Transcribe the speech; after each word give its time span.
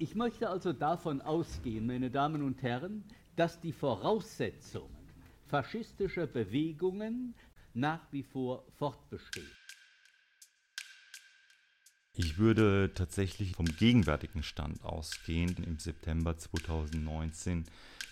Ich 0.00 0.14
möchte 0.14 0.48
also 0.48 0.72
davon 0.72 1.20
ausgehen, 1.20 1.84
meine 1.86 2.08
Damen 2.08 2.42
und 2.42 2.62
Herren, 2.62 3.02
dass 3.34 3.60
die 3.60 3.72
Voraussetzungen 3.72 4.96
faschistischer 5.48 6.28
Bewegungen 6.28 7.34
nach 7.74 8.00
wie 8.12 8.22
vor 8.22 8.64
fortbestehen. 8.78 9.50
Ich 12.12 12.38
würde 12.38 12.92
tatsächlich 12.94 13.56
vom 13.56 13.66
gegenwärtigen 13.66 14.44
Stand 14.44 14.84
ausgehen. 14.84 15.56
Im 15.64 15.80
September 15.80 16.36
2019 16.36 17.64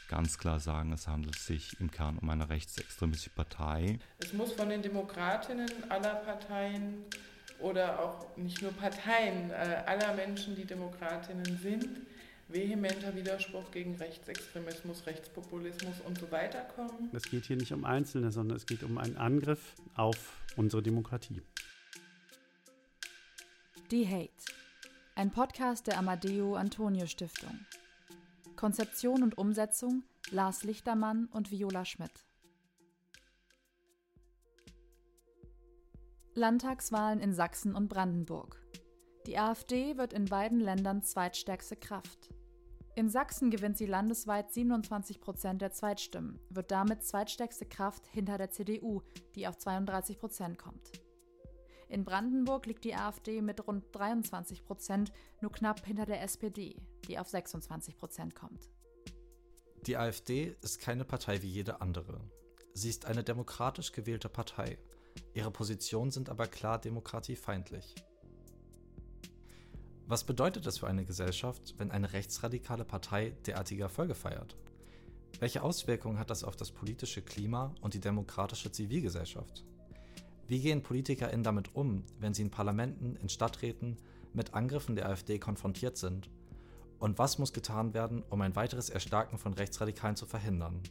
ganz 0.09 0.39
klar 0.39 0.59
sagen, 0.59 0.93
es 0.93 1.07
handelt 1.07 1.37
sich 1.37 1.79
im 1.81 1.91
Kern 1.93 2.19
um 2.19 2.31
eine 2.31 2.49
rechtsextremistische 2.49 3.31
Partei. 3.31 4.01
Es 4.19 4.33
muss 4.33 4.53
von 4.53 4.69
den 4.69 4.83
Demokratinnen 4.83 5.71
aller 5.89 6.17
Parteien 6.17 7.05
oder 7.61 8.01
auch 8.01 8.37
nicht 8.37 8.63
nur 8.63 8.73
Parteien, 8.73 9.51
äh, 9.51 9.83
aller 9.87 10.15
Menschen, 10.15 10.55
die 10.55 10.65
Demokratinnen 10.65 11.59
sind, 11.63 11.89
vehementer 12.49 13.15
Widerspruch 13.15 13.71
gegen 13.73 13.97
Rechtsextremismus, 13.97 15.07
Rechtspopulismus 15.07 15.97
und 16.07 16.19
so 16.19 16.31
weiter 16.31 16.61
kommen. 16.75 17.11
Es 17.13 17.25
geht 17.25 17.47
hier 17.47 17.57
nicht 17.57 17.73
um 17.73 17.85
Einzelne, 17.85 18.31
sondern 18.31 18.57
es 18.57 18.67
geht 18.67 18.83
um 18.83 18.99
einen 18.99 19.17
Angriff 19.17 19.75
auf 19.97 20.33
unsere 20.57 20.83
Demokratie. 20.83 21.43
Die 23.91 24.07
Hate. 24.07 24.31
Ein 25.15 25.31
Podcast 25.31 25.87
der 25.87 25.99
Amadeo 25.99 26.57
Antonio 26.57 27.07
Stiftung. 27.07 27.59
Konzeption 28.55 29.23
und 29.23 29.39
Umsetzung 29.39 30.03
Lars 30.31 30.65
Lichtermann 30.65 31.27
und 31.33 31.51
Viola 31.51 31.85
Schmidt. 31.85 32.26
Landtagswahlen 36.37 37.21
in 37.21 37.33
Sachsen 37.33 37.75
und 37.75 37.89
Brandenburg. 37.89 38.61
Die 39.27 39.39
AfD 39.39 39.97
wird 39.97 40.13
in 40.13 40.27
beiden 40.27 40.61
Ländern 40.61 41.03
zweitstärkste 41.03 41.77
Kraft. 41.77 42.29
In 42.95 43.09
Sachsen 43.09 43.51
gewinnt 43.51 43.79
sie 43.79 43.87
landesweit 43.87 44.53
27 44.53 45.21
Prozent 45.21 45.63
der 45.63 45.73
Zweitstimmen, 45.73 46.39
wird 46.51 46.71
damit 46.71 47.03
zweitstärkste 47.03 47.65
Kraft 47.65 48.07
hinter 48.09 48.37
der 48.37 48.51
CDU, 48.51 49.01
die 49.35 49.49
auf 49.49 49.57
32 49.57 50.19
Prozent 50.19 50.59
kommt. 50.59 50.93
In 51.89 52.05
Brandenburg 52.05 52.67
liegt 52.67 52.85
die 52.85 52.95
AfD 52.95 53.41
mit 53.41 53.67
rund 53.67 53.87
23 53.93 54.63
Prozent 54.63 55.13
nur 55.41 55.53
knapp 55.53 55.87
hinter 55.87 56.05
der 56.05 56.23
SPD, 56.23 56.77
die 57.09 57.19
auf 57.19 57.29
26 57.29 57.97
Prozent 57.97 58.35
kommt. 58.35 58.69
Die 59.87 59.97
AfD 59.97 60.55
ist 60.61 60.81
keine 60.81 61.07
Partei 61.07 61.41
wie 61.41 61.49
jede 61.49 61.81
andere. 61.81 62.21
Sie 62.75 62.91
ist 62.91 63.07
eine 63.07 63.25
demokratisch 63.25 63.93
gewählte 63.93 64.29
Partei. 64.29 64.79
Ihre 65.35 65.51
Positionen 65.51 66.11
sind 66.11 66.29
aber 66.29 66.47
klar 66.47 66.81
demokratiefeindlich. 66.81 67.95
Was 70.07 70.25
bedeutet 70.25 70.67
es 70.67 70.79
für 70.79 70.87
eine 70.87 71.05
Gesellschaft, 71.05 71.75
wenn 71.79 71.91
eine 71.91 72.13
rechtsradikale 72.13 72.85
Partei 72.85 73.33
derartige 73.45 73.83
Erfolge 73.83 74.15
feiert? 74.15 74.57
Welche 75.41 75.63
Auswirkungen 75.63 76.19
hat 76.19 76.31
das 76.31 76.45
auf 76.45 76.57
das 76.57 76.71
politische 76.71 77.23
Klima 77.23 77.75
und 77.81 77.95
die 77.95 78.01
demokratische 78.01 78.71
Zivilgesellschaft? 78.71 79.65
Wie 80.49 80.61
gehen 80.61 80.83
PolitikerInnen 80.83 81.43
damit 81.43 81.75
um, 81.75 82.05
wenn 82.21 82.33
sie 82.33 82.43
in 82.43 82.51
Parlamenten, 82.51 83.17
in 83.17 83.29
Stadträten 83.29 83.97
mit 84.33 84.55
Angriffen 84.55 84.95
der 84.95 85.09
AfD 85.09 85.39
konfrontiert 85.39 85.97
sind? 85.97 86.31
Und 86.99 87.19
was 87.19 87.39
muss 87.39 87.53
getan 87.53 87.93
werden, 87.93 88.23
um 88.31 88.41
ein 88.41 88.57
weiteres 88.57 88.89
Erstarken 88.89 89.39
von 89.39 89.55
Rechtsradikalen 89.55 90.17
zu 90.17 90.25
verhindern? 90.25 90.83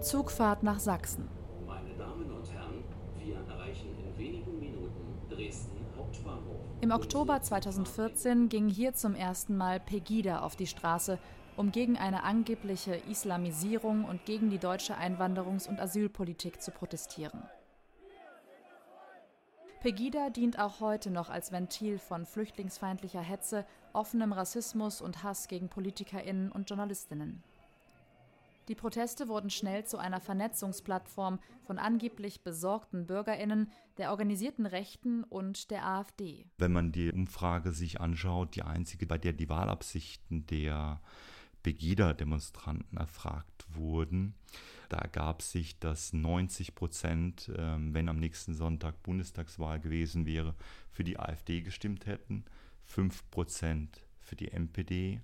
Zugfahrt 0.00 0.62
nach 0.62 0.78
Sachsen. 0.78 1.28
Meine 1.66 1.92
Damen 1.94 2.32
und 2.32 2.50
Herren, 2.50 2.84
wir 3.18 3.36
erreichen 3.36 3.94
in 3.98 4.18
wenigen 4.18 4.58
Minuten 4.58 5.18
Dresden 5.28 5.84
Hauptbahnhof. 5.94 6.56
Im 6.80 6.90
Oktober 6.90 7.42
2014 7.42 8.48
ging 8.48 8.70
hier 8.70 8.94
zum 8.94 9.14
ersten 9.14 9.58
Mal 9.58 9.78
Pegida 9.78 10.40
auf 10.40 10.56
die 10.56 10.66
Straße, 10.66 11.18
um 11.58 11.70
gegen 11.70 11.98
eine 11.98 12.22
angebliche 12.22 12.94
Islamisierung 13.10 14.06
und 14.06 14.24
gegen 14.24 14.48
die 14.48 14.58
deutsche 14.58 14.96
Einwanderungs- 14.96 15.68
und 15.68 15.78
Asylpolitik 15.78 16.62
zu 16.62 16.70
protestieren. 16.70 17.42
Pegida 19.80 20.30
dient 20.30 20.58
auch 20.58 20.80
heute 20.80 21.10
noch 21.10 21.28
als 21.28 21.52
Ventil 21.52 21.98
von 21.98 22.24
flüchtlingsfeindlicher 22.24 23.20
Hetze, 23.20 23.66
offenem 23.92 24.32
Rassismus 24.32 25.02
und 25.02 25.22
Hass 25.22 25.46
gegen 25.46 25.68
Politikerinnen 25.68 26.50
und 26.50 26.70
Journalistinnen. 26.70 27.42
Die 28.70 28.76
Proteste 28.76 29.26
wurden 29.26 29.50
schnell 29.50 29.84
zu 29.84 29.98
einer 29.98 30.20
Vernetzungsplattform 30.20 31.40
von 31.64 31.80
angeblich 31.80 32.44
besorgten 32.44 33.04
Bürgerinnen, 33.04 33.72
der 33.98 34.10
organisierten 34.12 34.64
Rechten 34.64 35.24
und 35.24 35.72
der 35.72 35.84
AfD. 35.84 36.46
Wenn 36.56 36.70
man 36.70 36.92
die 36.92 37.10
Umfrage 37.10 37.72
sich 37.72 38.00
anschaut, 38.00 38.54
die 38.54 38.62
einzige, 38.62 39.06
bei 39.06 39.18
der 39.18 39.32
die 39.32 39.48
Wahlabsichten 39.48 40.46
der 40.46 41.00
Pegida-Demonstranten 41.64 42.96
erfragt 42.96 43.66
wurden. 43.74 44.36
Da 44.88 44.98
ergab 44.98 45.42
sich, 45.42 45.80
dass 45.80 46.12
90 46.12 46.76
Prozent, 46.76 47.50
ähm, 47.56 47.92
wenn 47.92 48.08
am 48.08 48.20
nächsten 48.20 48.54
Sonntag 48.54 49.02
Bundestagswahl 49.02 49.80
gewesen 49.80 50.26
wäre, 50.26 50.54
für 50.92 51.02
die 51.02 51.18
AfD 51.18 51.62
gestimmt 51.62 52.06
hätten, 52.06 52.44
5 52.84 53.32
Prozent 53.32 54.06
für 54.20 54.36
die 54.36 54.52
NPD 54.52 55.22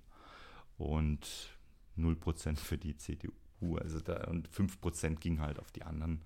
und 0.77 1.56
0 1.97 2.15
Prozent 2.15 2.59
für 2.59 2.77
die 2.77 2.95
CDU. 2.95 3.77
Also 3.77 3.99
da, 3.99 4.25
und 4.29 4.47
5 4.47 4.79
Prozent 4.79 5.21
ging 5.21 5.41
halt 5.41 5.59
auf 5.59 5.71
die 5.71 5.83
anderen 5.83 6.21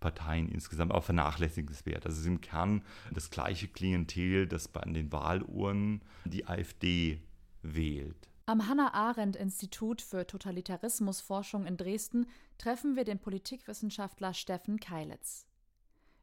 Parteien 0.00 0.48
insgesamt, 0.48 0.92
aber 0.92 1.02
vernachlässigenswert. 1.02 2.06
Also 2.06 2.16
es 2.16 2.22
ist 2.22 2.26
im 2.26 2.40
Kern 2.40 2.82
das 3.12 3.30
gleiche 3.30 3.68
Klientel, 3.68 4.46
das 4.46 4.66
bei 4.66 4.80
den 4.80 5.12
Wahlurnen 5.12 6.02
die 6.24 6.46
AfD 6.46 7.20
wählt. 7.62 8.28
Am 8.46 8.66
Hannah-Arendt-Institut 8.66 10.02
für 10.02 10.26
Totalitarismusforschung 10.26 11.66
in 11.66 11.76
Dresden 11.76 12.26
treffen 12.58 12.96
wir 12.96 13.04
den 13.04 13.20
Politikwissenschaftler 13.20 14.34
Steffen 14.34 14.80
Keilitz. 14.80 15.46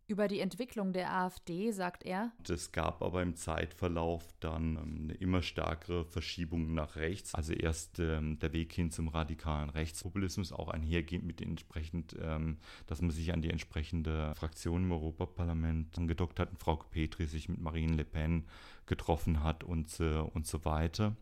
Über 0.09 0.29
die 0.29 0.39
Entwicklung 0.39 0.93
der 0.93 1.13
AfD 1.13 1.71
sagt 1.71 2.03
er: 2.03 2.31
Es 2.47 2.71
gab 2.71 3.01
aber 3.01 3.21
im 3.21 3.35
Zeitverlauf 3.35 4.23
dann 4.39 4.77
ähm, 4.77 4.99
eine 5.03 5.13
immer 5.15 5.41
stärkere 5.41 6.05
Verschiebung 6.05 6.73
nach 6.73 6.95
rechts. 6.95 7.35
Also 7.35 7.51
erst 7.51 7.99
ähm, 7.99 8.39
der 8.39 8.53
Weg 8.53 8.71
hin 8.71 8.89
zum 8.89 9.09
radikalen 9.09 9.69
Rechtspopulismus, 9.69 10.53
auch 10.53 10.69
einhergehend 10.69 11.25
mit 11.25 11.41
entsprechend, 11.41 12.15
ähm, 12.21 12.57
dass 12.85 13.01
man 13.01 13.11
sich 13.11 13.33
an 13.33 13.41
die 13.41 13.49
entsprechende 13.49 14.33
Fraktion 14.35 14.83
im 14.83 14.93
Europaparlament 14.93 15.97
angedockt 15.97 16.39
hat, 16.39 16.51
Frau 16.57 16.77
Petri 16.77 17.25
sich 17.25 17.49
mit 17.49 17.59
Marine 17.59 17.97
Le 17.97 18.05
Pen 18.05 18.45
getroffen 18.85 19.43
hat 19.43 19.65
und, 19.65 19.99
äh, 19.99 20.19
und 20.19 20.47
so 20.47 20.63
weiter. 20.63 21.17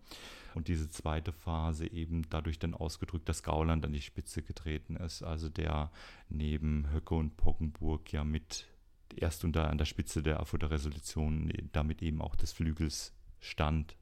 Und 0.53 0.68
diese 0.68 0.90
zweite 0.90 1.34
Phase 1.34 1.91
eben 1.91 2.29
dadurch 2.29 2.59
dann 2.59 2.75
ausgedrückt, 2.75 3.28
dass 3.28 3.41
Gauland 3.41 3.84
an 3.84 3.94
die 3.94 4.01
Spitze 4.01 4.44
getreten 4.44 4.95
ist, 4.95 5.24
also 5.24 5.50
der 5.50 5.91
neben 6.29 6.94
Höcke 6.94 7.16
und 7.16 7.35
Poggenburg 7.35 8.13
ja 8.13 8.24
mit 8.24 8.68
erst 9.13 9.43
unter 9.43 9.69
an 9.69 9.77
der 9.77 9.85
Spitze 9.85 10.23
der 10.23 10.38
Erfurter 10.38 10.71
Resolution 10.71 11.51
damit 11.71 12.01
eben 12.01 12.21
auch 12.21 12.35
des 12.35 12.51
Flügels 12.51 13.13
stand. 13.39 13.97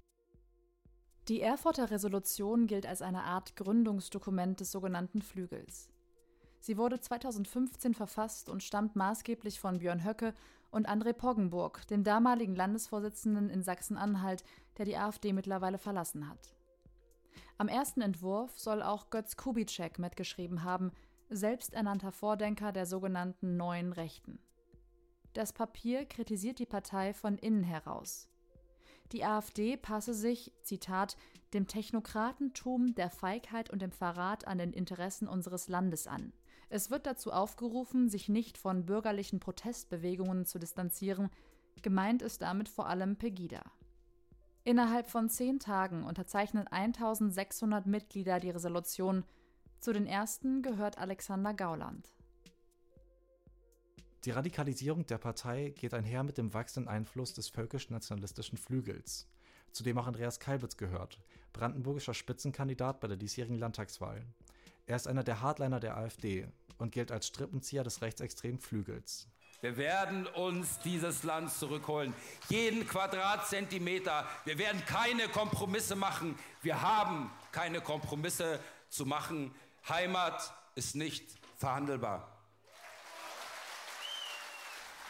Die 1.28 1.42
Erfurter 1.42 1.90
Resolution 1.90 2.68
gilt 2.68 2.86
als 2.86 3.02
eine 3.02 3.24
Art 3.24 3.56
Gründungsdokument 3.56 4.60
des 4.60 4.72
sogenannten 4.72 5.22
Flügels. 5.22 5.90
Sie 6.60 6.78
wurde 6.78 7.00
2015 7.00 7.94
verfasst 7.94 8.50
und 8.50 8.64
stammt 8.64 8.96
maßgeblich 8.96 9.60
von 9.60 9.80
Björn 9.80 10.06
Höcke 10.06 10.34
und 10.72 10.90
André 10.90 11.14
Poggenburg, 11.14 11.86
dem 11.88 12.04
damaligen 12.04 12.56
Landesvorsitzenden 12.56 13.50
in 13.50 13.64
Sachsen-Anhalt, 13.64 14.44
der 14.78 14.86
die 14.86 14.98
AfD 14.98 15.34
mittlerweile 15.34 15.78
verlassen 15.78 16.30
hat. 16.30 16.56
Am 17.58 17.68
ersten 17.68 18.02
Entwurf 18.02 18.60
soll 18.60 18.82
auch 18.82 19.10
Götz 19.10 19.38
Kubitschek 19.38 20.00
mitgeschrieben 20.00 20.64
haben, 20.64 20.92
selbsternannter 21.30 22.12
Vordenker 22.12 22.72
der 22.72 22.86
sogenannten 22.86 23.56
Neuen 23.56 23.94
Rechten. 23.94 24.40
Das 25.34 25.52
Papier 25.52 26.06
kritisiert 26.06 26.60
die 26.60 26.66
Partei 26.66 27.14
von 27.14 27.38
innen 27.38 27.64
heraus. 27.64 28.28
Die 29.12 29.26
AfD 29.26 29.78
passe 29.78 30.14
sich, 30.14 30.52
Zitat, 30.62 31.18
dem 31.54 31.68
Technokratentum, 31.68 32.96
der 32.96 33.10
Feigheit 33.10 33.70
und 33.70 33.82
dem 33.82 33.92
Verrat 33.92 34.48
an 34.48 34.58
den 34.58 34.74
Interessen 34.74 35.28
unseres 35.28 35.68
Landes 35.68 36.08
an. 36.08 36.34
Es 36.70 36.90
wird 36.90 37.06
dazu 37.06 37.32
aufgerufen, 37.32 38.10
sich 38.10 38.30
nicht 38.30 38.58
von 38.58 38.86
bürgerlichen 38.86 39.40
Protestbewegungen 39.40 40.46
zu 40.46 40.58
distanzieren. 40.58 41.30
Gemeint 41.82 42.22
ist 42.22 42.42
damit 42.42 42.70
vor 42.70 42.88
allem 42.88 43.16
Pegida. 43.16 43.62
Innerhalb 44.64 45.10
von 45.10 45.30
zehn 45.30 45.60
Tagen 45.60 46.04
unterzeichnen 46.04 46.68
1600 46.68 47.86
Mitglieder 47.86 48.40
die 48.40 48.50
Resolution. 48.50 49.26
Zu 49.80 49.94
den 49.94 50.08
ersten 50.08 50.62
gehört 50.62 50.98
Alexander 50.98 51.54
Gauland. 51.54 52.16
Die 54.26 54.32
Radikalisierung 54.32 55.06
der 55.06 55.18
Partei 55.18 55.74
geht 55.76 55.94
einher 55.94 56.24
mit 56.24 56.38
dem 56.38 56.54
wachsenden 56.54 56.88
Einfluss 56.88 57.34
des 57.34 57.50
völkisch-nationalistischen 57.50 58.58
Flügels, 58.58 59.28
zu 59.74 59.84
dem 59.84 59.98
auch 59.98 60.08
Andreas 60.08 60.40
Kalbitz 60.40 60.78
gehört, 60.78 61.20
brandenburgischer 61.52 62.14
Spitzenkandidat 62.14 63.02
bei 63.02 63.10
der 63.10 63.18
diesjährigen 63.18 63.60
Landtagswahl. 63.60 64.26
Er 64.86 64.96
ist 64.96 65.10
einer 65.10 65.26
der 65.26 65.42
Hardliner 65.42 65.82
der 65.82 65.98
AfD 65.98 66.48
und 66.78 66.94
gilt 66.94 67.12
als 67.12 67.28
Strippenzieher 67.28 67.84
des 67.84 68.02
rechtsextremen 68.02 68.60
Flügels. 68.60 69.28
Wir 69.60 69.76
werden 69.76 70.26
uns 70.28 70.80
dieses 70.80 71.24
Land 71.24 71.52
zurückholen. 71.52 72.14
Jeden 72.48 72.88
Quadratzentimeter. 72.88 74.26
Wir 74.46 74.58
werden 74.58 74.86
keine 74.86 75.28
Kompromisse 75.28 75.98
machen. 75.98 76.38
Wir 76.62 76.82
haben 76.82 77.30
keine 77.52 77.82
Kompromisse 77.82 78.62
zu 78.90 79.06
machen. 79.06 79.54
Heimat 79.88 80.54
ist 80.76 80.96
nicht 80.96 81.26
verhandelbar. 81.58 82.33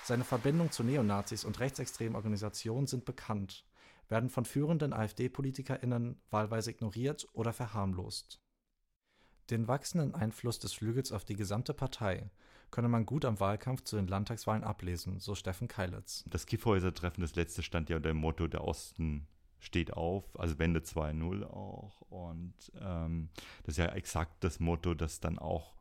Seine 0.03 0.25
Verbindung 0.25 0.69
zu 0.69 0.83
Neonazis 0.83 1.45
und 1.45 1.61
rechtsextremen 1.61 2.17
Organisationen 2.17 2.87
sind 2.87 3.05
bekannt, 3.05 3.65
werden 4.09 4.29
von 4.29 4.43
führenden 4.43 4.91
AfD-PolitikerInnen 4.91 6.19
wahlweise 6.29 6.71
ignoriert 6.71 7.25
oder 7.31 7.53
verharmlost. 7.53 8.41
Den 9.49 9.69
wachsenden 9.69 10.13
Einfluss 10.13 10.59
des 10.59 10.73
Flügels 10.73 11.13
auf 11.13 11.23
die 11.23 11.37
gesamte 11.37 11.73
Partei 11.73 12.29
könne 12.69 12.89
man 12.89 13.05
gut 13.05 13.23
am 13.23 13.39
Wahlkampf 13.39 13.83
zu 13.83 13.95
den 13.95 14.07
Landtagswahlen 14.07 14.65
ablesen, 14.65 15.21
so 15.21 15.35
Steffen 15.35 15.69
Keilitz. 15.69 16.25
Das 16.27 16.47
Kiffhäuser-Treffen, 16.47 17.21
das 17.21 17.35
letzte 17.35 17.63
stand 17.63 17.89
ja 17.89 17.95
unter 17.95 18.09
dem 18.09 18.17
Motto, 18.17 18.47
der 18.47 18.65
Osten 18.65 19.27
steht 19.59 19.93
auf, 19.93 20.37
also 20.37 20.59
Wende 20.59 20.81
2.0 20.81 21.45
auch. 21.45 22.01
Und 22.01 22.53
ähm, 22.81 23.29
das 23.63 23.75
ist 23.75 23.77
ja 23.77 23.93
exakt 23.93 24.43
das 24.43 24.59
Motto, 24.59 24.95
das 24.95 25.21
dann 25.21 25.39
auch 25.39 25.73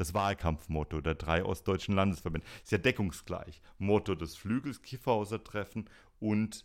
das 0.00 0.14
Wahlkampfmotto 0.14 1.02
der 1.02 1.14
drei 1.14 1.44
ostdeutschen 1.44 1.94
Landesverbände 1.94 2.46
ist 2.62 2.72
ja 2.72 2.78
deckungsgleich. 2.78 3.60
Motto 3.76 4.14
des 4.14 4.34
Flügels, 4.34 4.80
Kiffhauser 4.80 5.44
Treffen 5.44 5.90
und 6.18 6.64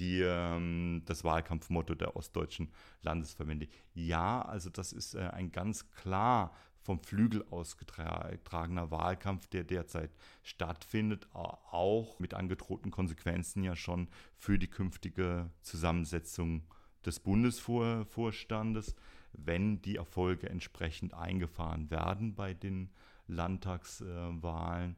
die, 0.00 0.22
ähm, 0.22 1.02
das 1.04 1.22
Wahlkampfmotto 1.22 1.94
der 1.94 2.16
ostdeutschen 2.16 2.72
Landesverbände. 3.02 3.68
Ja, 3.94 4.42
also 4.42 4.70
das 4.70 4.92
ist 4.92 5.14
äh, 5.14 5.20
ein 5.20 5.52
ganz 5.52 5.88
klar 5.92 6.52
vom 6.80 6.98
Flügel 6.98 7.44
ausgetragener 7.48 8.90
Wahlkampf, 8.90 9.46
der 9.46 9.62
derzeit 9.62 10.10
stattfindet, 10.42 11.28
auch 11.32 12.18
mit 12.18 12.34
angedrohten 12.34 12.90
Konsequenzen 12.90 13.62
ja 13.62 13.76
schon 13.76 14.08
für 14.36 14.58
die 14.58 14.68
künftige 14.68 15.48
Zusammensetzung 15.62 16.64
des 17.06 17.20
Bundesvorstandes, 17.20 18.96
wenn 19.36 19.82
die 19.82 19.96
Erfolge 19.96 20.48
entsprechend 20.48 21.14
eingefahren 21.14 21.90
werden 21.90 22.34
bei 22.34 22.54
den 22.54 22.90
Landtagswahlen, 23.26 24.96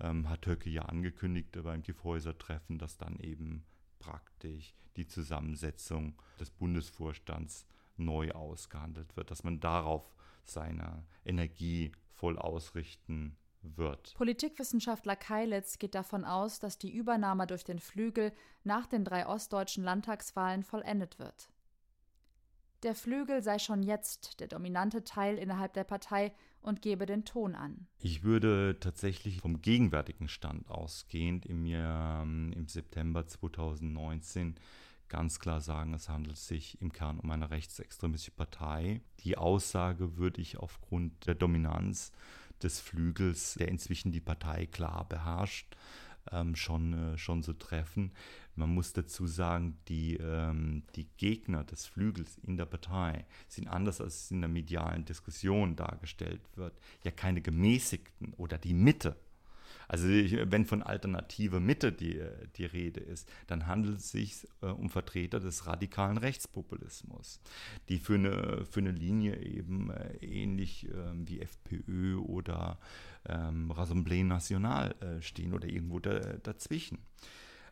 ähm, 0.00 0.28
hat 0.28 0.46
Höcke 0.46 0.70
ja 0.70 0.82
angekündigt 0.82 1.56
beim 1.62 1.82
Gifhäuser-Treffen, 1.82 2.78
dass 2.78 2.96
dann 2.96 3.18
eben 3.18 3.64
praktisch 3.98 4.74
die 4.96 5.06
Zusammensetzung 5.06 6.14
des 6.40 6.50
Bundesvorstands 6.50 7.66
neu 7.96 8.30
ausgehandelt 8.30 9.16
wird, 9.16 9.30
dass 9.30 9.44
man 9.44 9.60
darauf 9.60 10.14
seine 10.44 11.04
Energie 11.24 11.92
voll 12.14 12.38
ausrichten 12.38 13.36
wird. 13.62 14.14
Politikwissenschaftler 14.16 15.16
Keilitz 15.16 15.78
geht 15.78 15.94
davon 15.94 16.24
aus, 16.24 16.60
dass 16.60 16.78
die 16.78 16.94
Übernahme 16.94 17.46
durch 17.46 17.64
den 17.64 17.80
Flügel 17.80 18.32
nach 18.64 18.86
den 18.86 19.04
drei 19.04 19.26
ostdeutschen 19.26 19.84
Landtagswahlen 19.84 20.62
vollendet 20.62 21.18
wird. 21.18 21.50
Der 22.84 22.94
Flügel 22.94 23.42
sei 23.42 23.58
schon 23.58 23.82
jetzt 23.82 24.38
der 24.38 24.46
dominante 24.46 25.02
Teil 25.02 25.36
innerhalb 25.36 25.72
der 25.72 25.84
Partei 25.84 26.32
und 26.60 26.80
gebe 26.80 27.06
den 27.06 27.24
Ton 27.24 27.56
an. 27.56 27.88
Ich 27.98 28.22
würde 28.22 28.78
tatsächlich 28.78 29.40
vom 29.40 29.60
gegenwärtigen 29.60 30.28
Stand 30.28 30.70
ausgehend 30.70 31.44
im, 31.44 31.66
Jahr, 31.66 32.22
ähm, 32.22 32.52
im 32.54 32.68
September 32.68 33.26
2019 33.26 34.54
ganz 35.08 35.40
klar 35.40 35.60
sagen, 35.60 35.94
es 35.94 36.08
handelt 36.08 36.36
sich 36.36 36.80
im 36.80 36.92
Kern 36.92 37.18
um 37.18 37.30
eine 37.30 37.50
rechtsextremistische 37.50 38.30
Partei. 38.30 39.00
Die 39.20 39.38
Aussage 39.38 40.16
würde 40.16 40.40
ich 40.40 40.58
aufgrund 40.58 41.26
der 41.26 41.34
Dominanz 41.34 42.12
des 42.62 42.80
Flügels, 42.80 43.54
der 43.54 43.68
inzwischen 43.68 44.12
die 44.12 44.20
Partei 44.20 44.66
klar 44.66 45.06
beherrscht, 45.08 45.76
ähm, 46.32 46.56
schon, 46.56 46.92
äh, 46.92 47.18
schon 47.18 47.42
so 47.42 47.52
treffen. 47.52 48.12
Man 48.54 48.74
muss 48.74 48.92
dazu 48.92 49.26
sagen, 49.26 49.78
die, 49.88 50.16
ähm, 50.16 50.82
die 50.96 51.08
Gegner 51.16 51.64
des 51.64 51.86
Flügels 51.86 52.38
in 52.38 52.56
der 52.56 52.66
Partei 52.66 53.24
sind 53.48 53.68
anders 53.68 54.00
als 54.00 54.24
es 54.24 54.30
in 54.30 54.40
der 54.40 54.48
medialen 54.48 55.04
Diskussion 55.04 55.76
dargestellt 55.76 56.42
wird, 56.56 56.78
ja 57.04 57.10
keine 57.10 57.40
gemäßigten 57.40 58.34
oder 58.34 58.58
die 58.58 58.74
Mitte 58.74 59.16
also 59.88 60.06
wenn 60.06 60.66
von 60.66 60.82
alternative 60.82 61.60
Mitte 61.60 61.92
die, 61.92 62.20
die 62.56 62.66
Rede 62.66 63.00
ist, 63.00 63.28
dann 63.46 63.66
handelt 63.66 63.98
es 63.98 64.10
sich 64.10 64.46
äh, 64.60 64.66
um 64.66 64.90
Vertreter 64.90 65.40
des 65.40 65.66
radikalen 65.66 66.18
Rechtspopulismus, 66.18 67.40
die 67.88 67.98
für 67.98 68.14
eine, 68.14 68.66
für 68.70 68.80
eine 68.80 68.92
Linie 68.92 69.42
eben 69.42 69.90
äh, 69.90 70.16
ähnlich 70.20 70.88
äh, 70.88 71.12
wie 71.14 71.40
FPÖ 71.40 72.16
oder 72.18 72.78
ähm, 73.26 73.72
Rassemblée 73.72 74.24
National 74.24 74.94
äh, 75.00 75.22
stehen 75.22 75.54
oder 75.54 75.66
irgendwo 75.66 75.98
da, 76.00 76.18
dazwischen. 76.18 76.98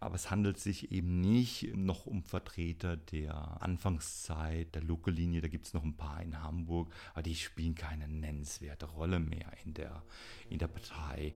Aber 0.01 0.15
es 0.15 0.31
handelt 0.31 0.59
sich 0.59 0.93
eben 0.93 1.21
nicht 1.21 1.75
noch 1.75 2.07
um 2.07 2.23
Vertreter 2.23 2.97
der 2.97 3.63
Anfangszeit, 3.63 4.75
der 4.75 4.83
Lokallinie. 4.83 5.41
Da 5.41 5.49
gibt 5.49 5.67
es 5.67 5.75
noch 5.75 5.85
ein 5.85 5.97
paar 5.97 6.23
in 6.23 6.43
Hamburg, 6.43 6.93
aber 7.13 7.23
die 7.23 7.35
spielen 7.35 7.75
keine 7.75 8.09
nennenswerte 8.09 8.87
Rolle 8.87 9.21
mehr 9.21 9.51
in 9.65 9.75
der, 9.75 10.03
in 10.51 10.59
der 10.59 10.69
Partei. 10.69 11.35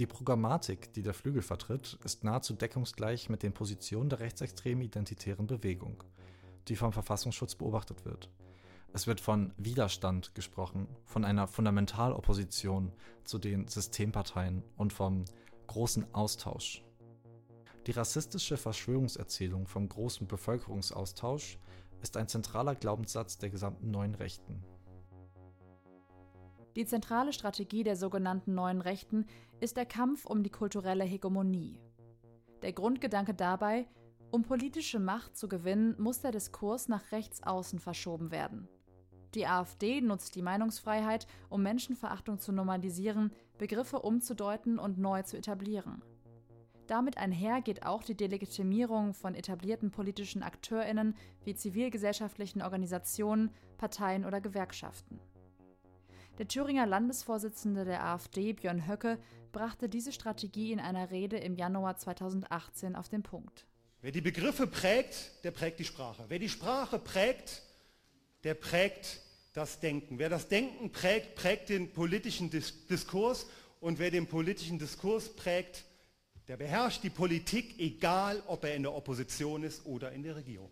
Die 0.00 0.06
Programmatik, 0.06 0.94
die 0.94 1.02
der 1.02 1.12
Flügel 1.12 1.42
vertritt, 1.42 1.98
ist 2.04 2.24
nahezu 2.24 2.54
deckungsgleich 2.54 3.28
mit 3.28 3.42
den 3.42 3.52
Positionen 3.52 4.08
der 4.08 4.20
rechtsextremen 4.20 4.82
identitären 4.82 5.46
Bewegung, 5.46 6.02
die 6.68 6.76
vom 6.76 6.90
Verfassungsschutz 6.90 7.54
beobachtet 7.54 8.06
wird. 8.06 8.30
Es 8.94 9.06
wird 9.06 9.20
von 9.20 9.52
Widerstand 9.58 10.34
gesprochen, 10.34 10.88
von 11.04 11.26
einer 11.26 11.46
Fundamentalopposition 11.46 12.92
zu 13.24 13.38
den 13.38 13.68
Systemparteien 13.68 14.64
und 14.78 14.94
vom 14.94 15.26
großen 15.66 16.14
Austausch. 16.14 16.82
Die 17.86 17.92
rassistische 17.92 18.56
Verschwörungserzählung 18.56 19.66
vom 19.66 19.86
großen 19.86 20.26
Bevölkerungsaustausch 20.26 21.58
ist 22.00 22.16
ein 22.16 22.26
zentraler 22.26 22.74
Glaubenssatz 22.74 23.36
der 23.36 23.50
gesamten 23.50 23.90
neuen 23.90 24.14
Rechten. 24.14 24.64
Die 26.76 26.86
zentrale 26.86 27.32
Strategie 27.32 27.82
der 27.82 27.96
sogenannten 27.96 28.54
neuen 28.54 28.80
Rechten 28.80 29.26
ist 29.60 29.76
der 29.76 29.86
Kampf 29.86 30.24
um 30.24 30.42
die 30.42 30.50
kulturelle 30.50 31.04
Hegemonie. 31.04 31.78
Der 32.62 32.72
Grundgedanke 32.72 33.34
dabei, 33.34 33.86
um 34.30 34.42
politische 34.42 34.98
Macht 34.98 35.36
zu 35.36 35.48
gewinnen, 35.48 35.94
muss 35.98 36.20
der 36.20 36.32
Diskurs 36.32 36.88
nach 36.88 37.12
rechts 37.12 37.42
außen 37.42 37.78
verschoben 37.78 38.30
werden. 38.30 38.68
Die 39.34 39.46
AfD 39.46 40.00
nutzt 40.00 40.34
die 40.34 40.42
Meinungsfreiheit, 40.42 41.26
um 41.48 41.62
Menschenverachtung 41.62 42.38
zu 42.38 42.52
normalisieren, 42.52 43.32
Begriffe 43.58 44.00
umzudeuten 44.00 44.78
und 44.78 44.98
neu 44.98 45.22
zu 45.22 45.36
etablieren. 45.36 46.02
Damit 46.86 47.18
einher 47.18 47.60
geht 47.60 47.86
auch 47.86 48.02
die 48.02 48.16
Delegitimierung 48.16 49.14
von 49.14 49.36
etablierten 49.36 49.92
politischen 49.92 50.42
Akteurinnen 50.42 51.14
wie 51.44 51.54
zivilgesellschaftlichen 51.54 52.62
Organisationen, 52.62 53.50
Parteien 53.78 54.24
oder 54.24 54.40
Gewerkschaften. 54.40 55.20
Der 56.38 56.48
Thüringer 56.48 56.86
Landesvorsitzende 56.86 57.84
der 57.84 58.04
AfD, 58.04 58.54
Björn 58.54 58.88
Höcke, 58.88 59.18
brachte 59.52 59.88
diese 59.88 60.12
Strategie 60.12 60.72
in 60.72 60.80
einer 60.80 61.10
Rede 61.10 61.36
im 61.38 61.54
Januar 61.54 61.96
2018 61.96 62.96
auf 62.96 63.08
den 63.08 63.22
Punkt. 63.22 63.66
Wer 64.02 64.12
die 64.12 64.20
Begriffe 64.20 64.66
prägt, 64.66 65.44
der 65.44 65.50
prägt 65.50 65.78
die 65.78 65.84
Sprache. 65.84 66.24
Wer 66.28 66.38
die 66.38 66.48
Sprache 66.48 66.98
prägt, 66.98 67.62
der 68.44 68.54
prägt 68.54 69.20
das 69.52 69.80
Denken. 69.80 70.18
Wer 70.18 70.28
das 70.28 70.48
Denken 70.48 70.90
prägt, 70.90 71.34
prägt 71.34 71.68
den 71.68 71.92
politischen 71.92 72.50
Diskurs. 72.50 73.46
Und 73.80 73.98
wer 73.98 74.10
den 74.10 74.26
politischen 74.26 74.78
Diskurs 74.78 75.34
prägt, 75.34 75.84
der 76.48 76.56
beherrscht 76.56 77.02
die 77.02 77.10
Politik, 77.10 77.78
egal 77.78 78.42
ob 78.46 78.64
er 78.64 78.74
in 78.74 78.82
der 78.82 78.94
Opposition 78.94 79.62
ist 79.62 79.86
oder 79.86 80.12
in 80.12 80.22
der 80.22 80.36
Regierung. 80.36 80.70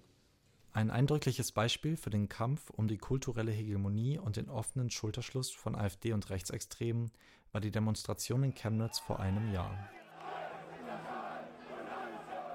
Ein 0.72 0.90
eindrückliches 0.90 1.52
Beispiel 1.52 1.96
für 1.96 2.10
den 2.10 2.28
Kampf 2.28 2.70
um 2.70 2.88
die 2.88 2.98
kulturelle 2.98 3.50
Hegemonie 3.50 4.18
und 4.18 4.36
den 4.36 4.48
offenen 4.48 4.90
Schulterschluss 4.90 5.50
von 5.50 5.74
AfD 5.74 6.12
und 6.12 6.30
Rechtsextremen 6.30 7.10
war 7.52 7.60
die 7.60 7.70
Demonstration 7.70 8.42
in 8.42 8.54
Chemnitz 8.54 8.98
vor 8.98 9.20
einem 9.20 9.52
Jahr. 9.52 9.88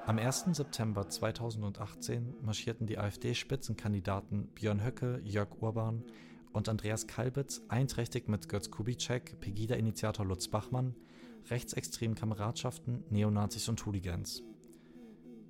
Am 0.05 0.19
1. 0.19 0.47
September 0.51 1.07
2018 1.07 2.35
marschierten 2.41 2.85
die 2.85 2.97
AfD-Spitzenkandidaten 2.97 4.47
Björn 4.53 4.83
Höcke, 4.83 5.21
Jörg 5.23 5.61
Urban 5.61 6.03
und 6.51 6.67
Andreas 6.67 7.07
Kalbitz 7.07 7.61
einträchtig 7.69 8.27
mit 8.27 8.49
Götz 8.49 8.69
Kubitschek, 8.69 9.39
Pegida-Initiator 9.39 10.25
Lutz 10.25 10.49
Bachmann, 10.49 10.95
rechtsextremen 11.49 12.15
Kameradschaften, 12.15 13.03
Neonazis 13.09 13.69
und 13.69 13.85
Hooligans. 13.85 14.43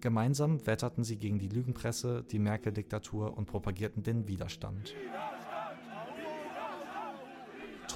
Gemeinsam 0.02 0.68
wetterten 0.68 1.04
sie 1.04 1.18
gegen 1.18 1.40
die 1.40 1.48
Lügenpresse, 1.48 2.24
die 2.30 2.40
Merkel-Diktatur 2.40 3.38
und 3.38 3.46
propagierten 3.46 4.04
den 4.04 4.28
Widerstand. 4.28 4.94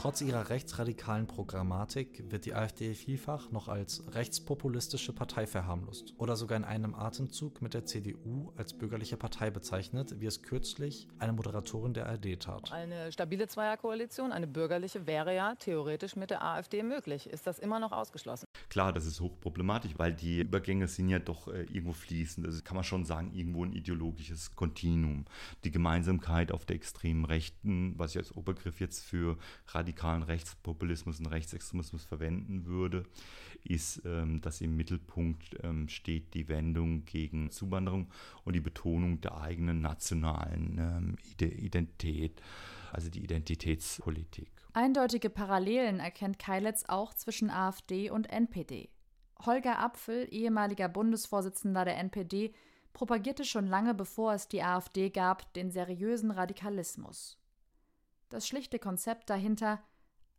Trotz 0.07 0.21
ihrer 0.21 0.49
rechtsradikalen 0.49 1.27
Programmatik 1.27 2.31
wird 2.31 2.45
die 2.45 2.53
AfD 2.53 2.93
vielfach 2.93 3.51
noch 3.51 3.67
als 3.67 4.03
rechtspopulistische 4.15 5.11
Partei 5.11 5.45
verharmlost 5.45 6.13
oder 6.17 6.37
sogar 6.37 6.55
in 6.55 6.63
einem 6.63 6.95
Atemzug 6.95 7.61
mit 7.61 7.73
der 7.73 7.83
CDU 7.83 8.53
als 8.55 8.71
bürgerliche 8.73 9.17
Partei 9.17 9.49
bezeichnet, 9.49 10.21
wie 10.21 10.25
es 10.27 10.41
kürzlich 10.43 11.09
eine 11.19 11.33
Moderatorin 11.33 11.93
der 11.93 12.07
ARD 12.07 12.39
tat. 12.39 12.71
Eine 12.71 13.11
stabile 13.11 13.49
Zweierkoalition, 13.49 14.31
eine 14.31 14.47
bürgerliche, 14.47 15.07
wäre 15.07 15.35
ja 15.35 15.55
theoretisch 15.55 16.15
mit 16.15 16.29
der 16.29 16.41
AfD 16.41 16.83
möglich. 16.83 17.29
Ist 17.29 17.45
das 17.45 17.59
immer 17.59 17.81
noch 17.81 17.91
ausgeschlossen? 17.91 18.46
Klar, 18.69 18.93
das 18.93 19.05
ist 19.05 19.21
hochproblematisch, 19.21 19.91
weil 19.97 20.13
die 20.13 20.41
Übergänge 20.41 20.87
sind 20.87 21.09
ja 21.09 21.19
doch 21.19 21.47
äh, 21.47 21.63
irgendwo 21.63 21.93
fließend. 21.93 22.45
Also 22.45 22.61
kann 22.61 22.75
man 22.75 22.83
schon 22.83 23.05
sagen, 23.05 23.31
irgendwo 23.33 23.63
ein 23.63 23.73
ideologisches 23.73 24.55
Kontinuum. 24.55 25.25
Die 25.63 25.71
Gemeinsamkeit 25.71 26.51
auf 26.51 26.65
der 26.65 26.75
extremen 26.75 27.25
Rechten, 27.25 27.93
was 27.97 28.11
ich 28.11 28.17
als 28.17 28.35
Obergriff 28.35 28.79
jetzt 28.79 29.03
für 29.03 29.37
radikalen 29.67 30.23
Rechtspopulismus 30.23 31.19
und 31.19 31.27
Rechtsextremismus 31.27 32.03
verwenden 32.03 32.65
würde, 32.65 33.05
ist, 33.63 34.01
ähm, 34.05 34.41
dass 34.41 34.61
im 34.61 34.75
Mittelpunkt 34.75 35.57
ähm, 35.63 35.89
steht 35.89 36.33
die 36.33 36.47
Wendung 36.47 37.05
gegen 37.05 37.51
Zuwanderung 37.51 38.07
und 38.43 38.53
die 38.53 38.61
Betonung 38.61 39.21
der 39.21 39.37
eigenen 39.37 39.81
nationalen 39.81 40.77
ähm, 40.79 41.15
Identität, 41.39 42.41
also 42.93 43.09
die 43.09 43.23
Identitätspolitik. 43.23 44.51
Eindeutige 44.73 45.29
Parallelen 45.29 45.99
erkennt 45.99 46.39
Keilitz 46.39 46.85
auch 46.87 47.13
zwischen 47.13 47.49
AfD 47.49 48.09
und 48.09 48.29
NPD. 48.29 48.89
Holger 49.45 49.79
Apfel, 49.79 50.27
ehemaliger 50.31 50.89
Bundesvorsitzender 50.89 51.85
der 51.85 51.97
NPD, 51.97 52.53
propagierte 52.93 53.45
schon 53.45 53.67
lange 53.67 53.93
bevor 53.93 54.33
es 54.33 54.47
die 54.47 54.63
AfD 54.63 55.09
gab, 55.09 55.53
den 55.53 55.71
seriösen 55.71 56.31
Radikalismus. 56.31 57.37
Das 58.29 58.47
schlichte 58.47 58.79
Konzept 58.79 59.29
dahinter 59.29 59.81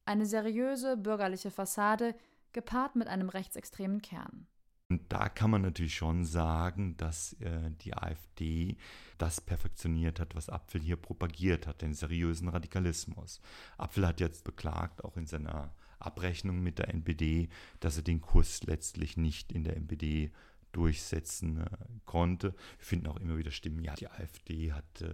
eine 0.05 0.27
seriöse 0.27 0.97
bürgerliche 0.97 1.51
Fassade 1.51 2.15
gepaart 2.53 2.97
mit 2.97 3.09
einem 3.09 3.29
rechtsextremen 3.29 4.03
Kern. 4.03 4.47
Und 4.91 5.03
da 5.11 5.29
kann 5.29 5.51
man 5.51 5.61
natürlich 5.61 5.97
schon 5.97 6.25
sagen, 6.25 6.97
dass 6.97 7.35
äh, 7.41 7.71
die 7.83 7.95
AfD 7.95 8.79
das 9.19 9.39
perfektioniert 9.41 10.19
hat, 10.19 10.35
was 10.35 10.49
Apfel 10.49 10.81
hier 10.81 10.97
propagiert 10.97 11.67
hat, 11.67 11.83
den 11.83 11.93
seriösen 11.93 12.49
Radikalismus. 12.49 13.43
Apfel 13.77 14.07
hat 14.07 14.21
jetzt 14.21 14.45
beklagt, 14.45 15.05
auch 15.05 15.19
in 15.19 15.27
seiner 15.27 15.75
Abrechnung 15.99 16.63
mit 16.63 16.79
der 16.79 16.89
NPD, 16.89 17.51
dass 17.81 17.99
er 17.99 18.03
den 18.03 18.23
Kurs 18.23 18.63
letztlich 18.63 19.19
nicht 19.19 19.53
in 19.53 19.65
der 19.65 19.77
NPD 19.77 20.31
durchsetzen 20.73 21.61
äh, 21.61 21.67
konnte. 22.07 22.55
Wir 22.79 22.87
finden 22.87 23.09
auch 23.09 23.17
immer 23.19 23.37
wieder 23.37 23.51
Stimmen, 23.51 23.85
ja, 23.85 23.95
die 23.95 24.09
AfD 24.09 24.73
hat 24.73 25.03
äh, 25.03 25.13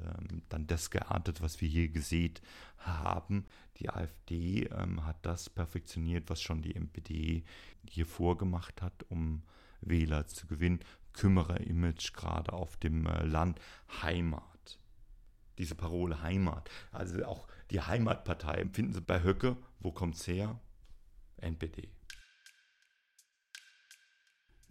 dann 0.51 0.69
das 0.69 0.91
geartet, 0.91 1.43
was 1.43 1.61
wir 1.61 1.69
hier 1.69 1.89
gesehen 1.89 2.35
haben. 2.79 3.45
Die 3.79 3.91
AfD 3.91 4.67
ähm, 4.67 5.05
hat 5.05 5.27
das 5.27 5.51
perfektioniert, 5.51 6.31
was 6.31 6.41
schon 6.41 6.63
die 6.63 6.77
NPD 6.77 7.43
hier 7.89 8.07
vorgemacht 8.07 8.81
hat, 8.81 9.05
um 9.09 9.43
Wähler 9.89 10.27
zu 10.27 10.47
gewinnen. 10.47 10.81
Kümmerer-Image 11.13 12.13
gerade 12.13 12.53
auf 12.53 12.77
dem 12.77 13.07
äh, 13.07 13.25
Land. 13.25 13.61
Heimat. 14.03 14.79
Diese 15.59 15.75
Parole 15.75 16.23
Heimat. 16.23 16.69
Also 16.91 17.25
auch 17.25 17.47
die 17.71 17.81
Heimatpartei. 17.81 18.67
Finden 18.73 18.93
Sie 18.93 19.01
bei 19.01 19.23
Höcke, 19.23 19.57
wo 19.79 19.93
kommt 19.93 20.17
es 20.17 20.27
her? 20.27 20.59
NPD. 21.37 21.89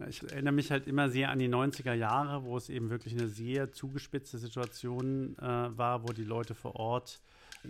Ich 0.08 0.22
erinnere 0.22 0.52
mich 0.52 0.70
halt 0.70 0.86
immer 0.86 1.08
sehr 1.08 1.30
an 1.30 1.38
die 1.38 1.48
90er 1.48 1.94
Jahre, 1.94 2.44
wo 2.44 2.56
es 2.56 2.68
eben 2.68 2.90
wirklich 2.90 3.14
eine 3.14 3.28
sehr 3.28 3.72
zugespitzte 3.72 4.38
Situation 4.38 5.38
äh, 5.38 5.42
war, 5.42 6.02
wo 6.02 6.12
die 6.12 6.24
Leute 6.24 6.54
vor 6.54 6.74
Ort 6.76 7.20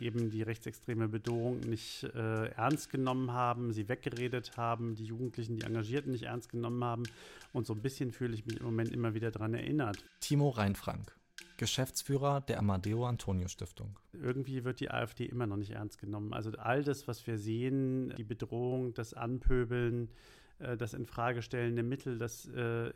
eben 0.00 0.30
die 0.30 0.42
rechtsextreme 0.42 1.08
Bedrohung 1.08 1.60
nicht 1.60 2.04
äh, 2.04 2.48
ernst 2.48 2.90
genommen 2.90 3.32
haben, 3.32 3.72
sie 3.72 3.88
weggeredet 3.88 4.56
haben, 4.56 4.94
die 4.94 5.04
Jugendlichen, 5.04 5.56
die 5.56 5.62
Engagierten 5.62 6.12
nicht 6.12 6.24
ernst 6.24 6.48
genommen 6.50 6.82
haben. 6.84 7.04
Und 7.52 7.66
so 7.66 7.74
ein 7.74 7.82
bisschen 7.82 8.12
fühle 8.12 8.34
ich 8.34 8.46
mich 8.46 8.58
im 8.58 8.64
Moment 8.64 8.90
immer 8.90 9.14
wieder 9.14 9.30
daran 9.30 9.54
erinnert. 9.54 10.04
Timo 10.20 10.50
Reinfrank, 10.50 11.14
Geschäftsführer 11.56 12.40
der 12.40 12.58
Amadeo 12.58 13.06
Antonio 13.06 13.48
Stiftung. 13.48 13.98
Irgendwie 14.12 14.64
wird 14.64 14.80
die 14.80 14.90
AfD 14.90 15.26
immer 15.26 15.46
noch 15.46 15.56
nicht 15.56 15.70
ernst 15.70 15.98
genommen. 15.98 16.32
Also 16.32 16.50
all 16.52 16.82
das, 16.82 17.06
was 17.06 17.26
wir 17.26 17.38
sehen, 17.38 18.14
die 18.16 18.24
Bedrohung, 18.24 18.94
das 18.94 19.14
Anpöbeln, 19.14 20.10
äh, 20.58 20.76
das 20.76 20.94
Infragestellen 20.94 21.74
der 21.74 21.84
Mittel, 21.84 22.18
das 22.18 22.46
äh, 22.48 22.92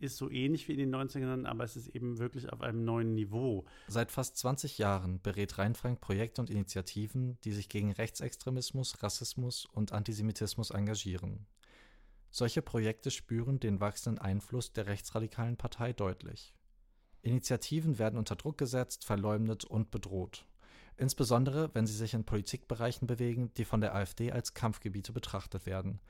ist 0.00 0.16
so 0.16 0.30
ähnlich 0.30 0.68
wie 0.68 0.72
in 0.72 0.78
den 0.78 0.94
90ern, 0.94 1.46
aber 1.46 1.64
es 1.64 1.76
ist 1.76 1.88
eben 1.88 2.18
wirklich 2.18 2.52
auf 2.52 2.60
einem 2.60 2.84
neuen 2.84 3.14
Niveau. 3.14 3.64
Seit 3.88 4.10
fast 4.10 4.36
20 4.36 4.78
Jahren 4.78 5.20
berät 5.20 5.58
Rheinfrank 5.58 6.00
Projekte 6.00 6.40
und 6.40 6.50
Initiativen, 6.50 7.38
die 7.44 7.52
sich 7.52 7.68
gegen 7.68 7.92
Rechtsextremismus, 7.92 9.02
Rassismus 9.02 9.66
und 9.66 9.92
Antisemitismus 9.92 10.70
engagieren. 10.70 11.46
Solche 12.30 12.62
Projekte 12.62 13.10
spüren 13.10 13.58
den 13.58 13.80
wachsenden 13.80 14.20
Einfluss 14.20 14.72
der 14.72 14.86
rechtsradikalen 14.86 15.56
Partei 15.56 15.92
deutlich. 15.92 16.54
Initiativen 17.22 17.98
werden 17.98 18.18
unter 18.18 18.36
Druck 18.36 18.58
gesetzt, 18.58 19.04
verleumdet 19.04 19.64
und 19.64 19.90
bedroht. 19.90 20.46
Insbesondere, 20.96 21.70
wenn 21.74 21.86
sie 21.86 21.96
sich 21.96 22.14
in 22.14 22.24
Politikbereichen 22.24 23.06
bewegen, 23.06 23.52
die 23.56 23.64
von 23.64 23.80
der 23.80 23.94
AfD 23.94 24.32
als 24.32 24.54
Kampfgebiete 24.54 25.12
betrachtet 25.12 25.64
werden, 25.64 26.00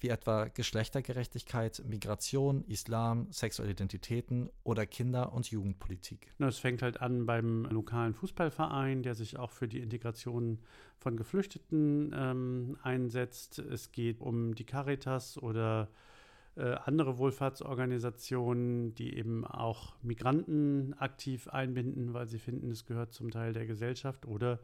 wie 0.00 0.08
etwa 0.08 0.46
Geschlechtergerechtigkeit, 0.46 1.82
Migration, 1.86 2.64
Islam, 2.66 3.26
sexuelle 3.30 3.72
Identitäten 3.72 4.50
oder 4.64 4.86
Kinder- 4.86 5.32
und 5.32 5.50
Jugendpolitik. 5.50 6.32
Es 6.38 6.58
fängt 6.58 6.82
halt 6.82 7.00
an 7.00 7.26
beim 7.26 7.64
lokalen 7.64 8.14
Fußballverein, 8.14 9.02
der 9.02 9.14
sich 9.14 9.38
auch 9.38 9.50
für 9.50 9.68
die 9.68 9.80
Integration 9.80 10.58
von 10.98 11.16
Geflüchteten 11.16 12.12
ähm, 12.16 12.76
einsetzt. 12.82 13.58
Es 13.58 13.92
geht 13.92 14.20
um 14.20 14.54
die 14.54 14.64
Caritas 14.64 15.38
oder 15.38 15.88
äh, 16.58 16.74
andere 16.84 17.18
Wohlfahrtsorganisationen, 17.18 18.92
die 18.94 19.16
eben 19.16 19.46
auch 19.46 19.94
Migranten 20.02 20.92
aktiv 20.98 21.46
einbinden, 21.48 22.14
weil 22.14 22.26
sie 22.26 22.38
finden, 22.38 22.70
es 22.70 22.84
gehört 22.84 23.12
zum 23.12 23.30
Teil 23.30 23.52
der 23.52 23.66
Gesellschaft. 23.66 24.26
Oder 24.26 24.58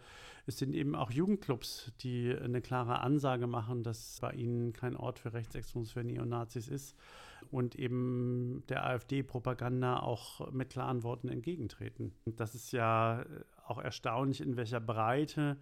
es 0.46 0.58
sind 0.58 0.74
eben 0.74 0.96
auch 0.96 1.12
Jugendclubs, 1.12 1.92
die 2.00 2.34
eine 2.34 2.60
klare 2.60 3.00
Ansage 3.00 3.46
machen, 3.46 3.84
dass 3.84 4.18
bei 4.20 4.32
ihnen 4.32 4.72
kein 4.72 4.96
Ort 4.96 5.20
für 5.20 5.32
Rechtsextremismus, 5.32 5.92
für 5.92 6.02
Neonazis 6.02 6.68
ist 6.68 6.96
und 7.52 7.76
eben 7.76 8.64
der 8.68 8.84
AfD-Propaganda 8.84 10.00
auch 10.00 10.50
mit 10.50 10.70
klaren 10.70 11.04
Worten 11.04 11.28
entgegentreten. 11.28 12.12
Und 12.24 12.40
das 12.40 12.56
ist 12.56 12.72
ja 12.72 13.24
auch 13.66 13.78
erstaunlich, 13.78 14.40
in 14.40 14.56
welcher 14.56 14.80
Breite 14.80 15.58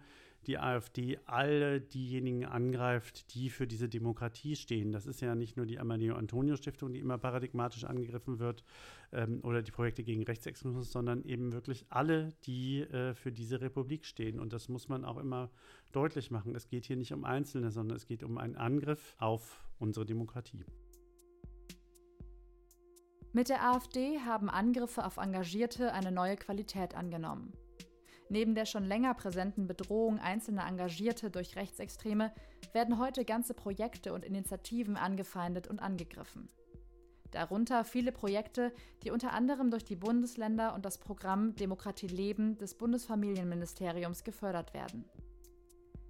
die 0.47 0.57
AfD 0.57 1.19
alle 1.25 1.81
diejenigen 1.81 2.45
angreift, 2.45 3.33
die 3.33 3.49
für 3.49 3.67
diese 3.67 3.89
Demokratie 3.89 4.55
stehen. 4.55 4.91
Das 4.91 5.05
ist 5.05 5.21
ja 5.21 5.35
nicht 5.35 5.57
nur 5.57 5.65
die 5.65 5.79
Amadeo 5.79 6.15
Antonio 6.15 6.55
Stiftung, 6.55 6.93
die 6.93 6.99
immer 6.99 7.17
paradigmatisch 7.17 7.83
angegriffen 7.83 8.39
wird, 8.39 8.63
ähm, 9.11 9.41
oder 9.43 9.61
die 9.61 9.71
Projekte 9.71 10.03
gegen 10.03 10.23
Rechtsextremismus, 10.23 10.91
sondern 10.91 11.23
eben 11.23 11.53
wirklich 11.53 11.85
alle, 11.89 12.33
die 12.45 12.81
äh, 12.81 13.13
für 13.13 13.31
diese 13.31 13.61
Republik 13.61 14.05
stehen. 14.05 14.39
Und 14.39 14.53
das 14.53 14.69
muss 14.69 14.89
man 14.89 15.05
auch 15.05 15.17
immer 15.17 15.49
deutlich 15.91 16.31
machen. 16.31 16.55
Es 16.55 16.67
geht 16.67 16.85
hier 16.85 16.97
nicht 16.97 17.13
um 17.13 17.23
Einzelne, 17.23 17.71
sondern 17.71 17.97
es 17.97 18.05
geht 18.05 18.23
um 18.23 18.37
einen 18.37 18.55
Angriff 18.55 19.15
auf 19.19 19.63
unsere 19.79 20.05
Demokratie. 20.05 20.65
Mit 23.31 23.49
der 23.49 23.63
AfD 23.67 24.19
haben 24.19 24.49
Angriffe 24.49 25.03
auf 25.05 25.17
Engagierte 25.17 25.91
eine 25.91 26.11
neue 26.11 26.35
Qualität 26.35 26.93
angenommen. 26.93 27.53
Neben 28.33 28.55
der 28.55 28.65
schon 28.65 28.83
länger 28.83 29.13
präsenten 29.13 29.67
Bedrohung 29.67 30.17
einzelner 30.17 30.65
Engagierte 30.67 31.29
durch 31.29 31.55
Rechtsextreme 31.55 32.33
werden 32.71 32.97
heute 32.97 33.25
ganze 33.25 33.53
Projekte 33.53 34.11
und 34.11 34.25
Initiativen 34.25 34.97
angefeindet 34.97 35.67
und 35.67 35.83
angegriffen. 35.83 36.49
Darunter 37.29 37.83
viele 37.83 38.11
Projekte, 38.11 38.73
die 39.03 39.11
unter 39.11 39.33
anderem 39.33 39.69
durch 39.69 39.85
die 39.85 39.95
Bundesländer 39.95 40.73
und 40.73 40.83
das 40.83 40.97
Programm 40.97 41.55
Demokratie 41.55 42.07
Leben 42.07 42.57
des 42.57 42.73
Bundesfamilienministeriums 42.73 44.23
gefördert 44.23 44.73
werden. 44.73 45.05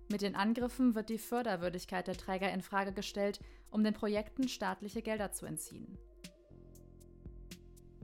Mit 0.09 0.21
den 0.21 0.37
Angriffen 0.37 0.95
wird 0.95 1.09
die 1.09 1.17
Förderwürdigkeit 1.17 2.07
der 2.07 2.15
Träger 2.15 2.53
in 2.53 2.61
Frage 2.61 2.93
gestellt, 2.93 3.41
um 3.69 3.83
den 3.83 3.93
Projekten 3.93 4.47
staatliche 4.47 5.01
Gelder 5.01 5.33
zu 5.33 5.45
entziehen. 5.45 5.97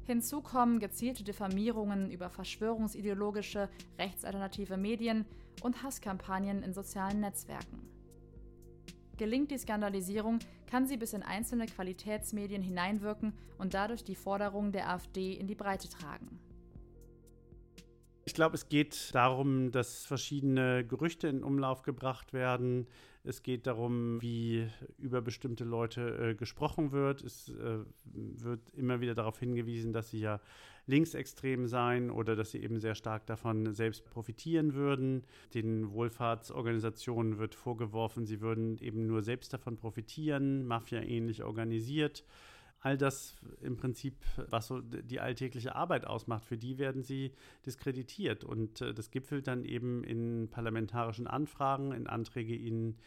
Hinzu 0.09 0.41
kommen 0.41 0.79
gezielte 0.79 1.23
Diffamierungen 1.23 2.09
über 2.09 2.31
verschwörungsideologische, 2.31 3.69
rechtsalternative 3.99 4.75
Medien 4.75 5.23
und 5.61 5.83
Hasskampagnen 5.83 6.63
in 6.63 6.73
sozialen 6.73 7.19
Netzwerken. 7.19 7.87
Gelingt 9.17 9.51
die 9.51 9.59
Skandalisierung, 9.59 10.39
kann 10.65 10.87
sie 10.87 10.97
bis 10.97 11.13
in 11.13 11.21
einzelne 11.21 11.67
Qualitätsmedien 11.67 12.63
hineinwirken 12.63 13.33
und 13.59 13.75
dadurch 13.75 14.03
die 14.03 14.15
Forderungen 14.15 14.71
der 14.71 14.89
AfD 14.89 15.33
in 15.33 15.45
die 15.45 15.53
Breite 15.53 15.89
tragen. 15.89 16.39
Ich 18.29 18.35
glaube, 18.35 18.53
es 18.53 18.69
geht 18.69 19.15
darum, 19.15 19.71
dass 19.71 20.05
verschiedene 20.05 20.85
Gerüchte 20.85 21.27
in 21.27 21.43
Umlauf 21.43 21.81
gebracht 21.81 22.31
werden. 22.31 22.85
Es 23.23 23.41
geht 23.41 23.65
darum, 23.65 24.21
wie 24.21 24.67
über 24.99 25.23
bestimmte 25.23 25.63
Leute 25.63 26.29
äh, 26.29 26.35
gesprochen 26.35 26.91
wird. 26.91 27.23
Es 27.23 27.49
äh, 27.49 27.79
wird 28.03 28.69
immer 28.75 29.01
wieder 29.01 29.15
darauf 29.15 29.39
hingewiesen, 29.39 29.93
dass 29.93 30.11
sie 30.11 30.19
ja 30.19 30.39
linksextrem 30.85 31.65
seien 31.65 32.11
oder 32.11 32.35
dass 32.35 32.51
sie 32.51 32.61
eben 32.61 32.79
sehr 32.79 32.93
stark 32.93 33.25
davon 33.25 33.73
selbst 33.73 34.05
profitieren 34.05 34.75
würden. 34.75 35.23
Den 35.55 35.91
Wohlfahrtsorganisationen 35.91 37.39
wird 37.39 37.55
vorgeworfen, 37.55 38.27
sie 38.27 38.41
würden 38.41 38.77
eben 38.77 39.07
nur 39.07 39.23
selbst 39.23 39.53
davon 39.53 39.75
profitieren, 39.75 40.67
mafiaähnlich 40.67 41.43
organisiert 41.43 42.23
all 42.81 42.97
das 42.97 43.35
im 43.61 43.77
Prinzip, 43.77 44.15
was 44.49 44.67
so 44.67 44.79
die 44.81 45.19
alltägliche 45.19 45.75
Arbeit 45.75 46.05
ausmacht, 46.05 46.45
für 46.45 46.57
die 46.57 46.77
werden 46.77 47.03
sie 47.03 47.31
diskreditiert. 47.65 48.43
Und 48.43 48.81
äh, 48.81 48.93
das 48.93 49.11
gipfelt 49.11 49.47
dann 49.47 49.65
eben 49.65 50.03
in 50.03 50.49
parlamentarischen 50.49 51.27
Anfragen, 51.27 51.91
in 51.91 52.07
Anträge, 52.07 52.55
ihnen 52.55 52.97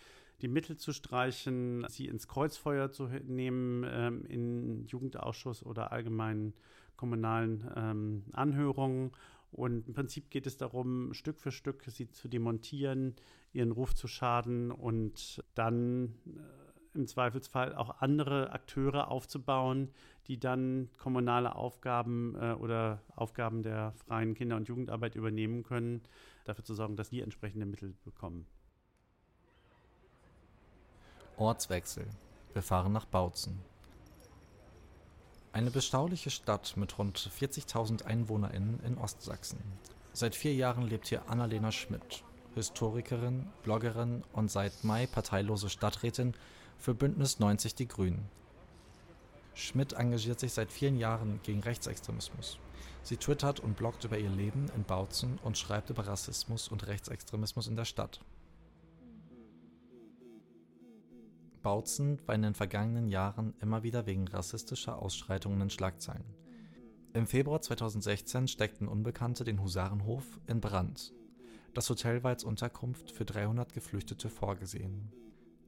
die 0.43 0.49
Mittel 0.49 0.77
zu 0.77 0.93
streichen, 0.93 1.87
sie 1.89 2.07
ins 2.07 2.29
Kreuzfeuer 2.29 2.91
zu 2.91 3.07
nehmen, 3.07 3.87
ähm, 3.89 4.25
in 4.27 4.87
Jugendausschuss 4.87 5.65
oder 5.65 5.93
allgemeinen 5.93 6.53
kommunalen 6.97 7.71
ähm, 7.77 8.25
Anhörungen. 8.33 9.13
Und 9.53 9.87
im 9.87 9.95
Prinzip 9.95 10.31
geht 10.31 10.47
es 10.47 10.57
darum, 10.57 11.15
Stück 11.15 11.39
für 11.39 11.53
Stück 11.53 11.85
sie 11.87 12.11
zu 12.11 12.29
demontieren, 12.29 13.15
ihren 13.53 13.71
Ruf 13.71 13.95
zu 13.95 14.09
schaden 14.09 14.71
und 14.71 15.43
dann 15.55 16.15
äh, 16.27 16.72
im 16.95 17.07
Zweifelsfall 17.07 17.75
auch 17.75 18.01
andere 18.01 18.53
Akteure 18.53 19.11
aufzubauen, 19.11 19.91
die 20.27 20.39
dann 20.39 20.91
kommunale 20.99 21.55
Aufgaben 21.55 22.37
äh, 22.41 22.53
oder 22.53 23.03
Aufgaben 23.17 23.63
der 23.63 23.93
freien 23.93 24.35
Kinder- 24.35 24.57
und 24.57 24.69
Jugendarbeit 24.69 25.15
übernehmen 25.15 25.63
können, 25.63 26.03
dafür 26.45 26.65
zu 26.65 26.75
sorgen, 26.75 26.97
dass 26.97 27.11
die 27.11 27.21
entsprechende 27.21 27.67
Mittel 27.67 27.95
bekommen. 28.05 28.47
Ortswechsel. 31.37 32.07
Wir 32.53 32.63
fahren 32.63 32.93
nach 32.93 33.07
Bautzen. 33.07 33.59
Eine 35.53 35.71
bestauliche 35.71 36.31
Stadt 36.31 36.77
mit 36.77 36.99
rund 36.99 37.19
40.000 37.19 38.05
EinwohnerInnen 38.05 38.81
in 38.81 38.97
Ostsachsen. 38.97 39.59
Seit 40.13 40.35
vier 40.35 40.55
Jahren 40.55 40.87
lebt 40.87 41.09
hier 41.09 41.29
Annalena 41.29 41.73
Schmidt, 41.73 42.23
Historikerin, 42.55 43.47
Bloggerin 43.63 44.23
und 44.33 44.51
seit 44.51 44.85
Mai 44.85 45.07
parteilose 45.07 45.69
Stadträtin 45.71 46.35
für 46.83 46.95
Bündnis 46.95 47.39
90 47.39 47.77
Die 47.77 47.87
Grünen. 47.87 48.29
Schmidt 49.55 49.93
engagiert 49.93 50.41
sich 50.41 50.53
seit 50.53 50.73
vielen 50.73 50.97
Jahren 50.97 51.39
gegen 51.45 51.61
Rechtsextremismus. 51.61 52.59
Sie 53.05 53.17
twittert 53.17 53.61
und 53.61 53.77
bloggt 53.77 54.03
über 54.03 54.19
ihr 54.19 54.31
Leben 54.31 54.67
in 54.75 54.83
Bautzen 54.83 55.39
und 55.45 55.57
schreibt 55.57 55.91
über 55.91 56.09
Rassismus 56.09 56.67
und 56.67 56.89
Rechtsextremismus 56.89 57.69
in 57.69 57.77
der 57.77 57.85
Stadt. 57.85 58.21
Bautzen 61.63 62.19
war 62.27 62.35
in 62.35 62.43
den 62.43 62.55
vergangenen 62.55 63.07
Jahren 63.07 63.55
immer 63.61 63.85
wieder 63.85 64.07
wegen 64.07 64.27
rassistischer 64.27 65.01
Ausschreitungen 65.01 65.61
in 65.61 65.71
Schlagzeilen. 65.71 66.25
Im 67.13 67.29
Februar 67.29 67.63
2016 67.63 68.49
steckten 68.49 68.89
Unbekannte 68.89 69.45
den 69.45 69.63
Husarenhof 69.63 70.25
in 70.49 70.61
Brand. 70.61 71.13
Das 71.75 71.89
Hotel 71.89 72.25
war 72.25 72.31
als 72.31 72.43
Unterkunft 72.43 73.13
für 73.13 73.25
300 73.25 73.73
Geflüchtete 73.73 74.29
vorgesehen. 74.29 75.13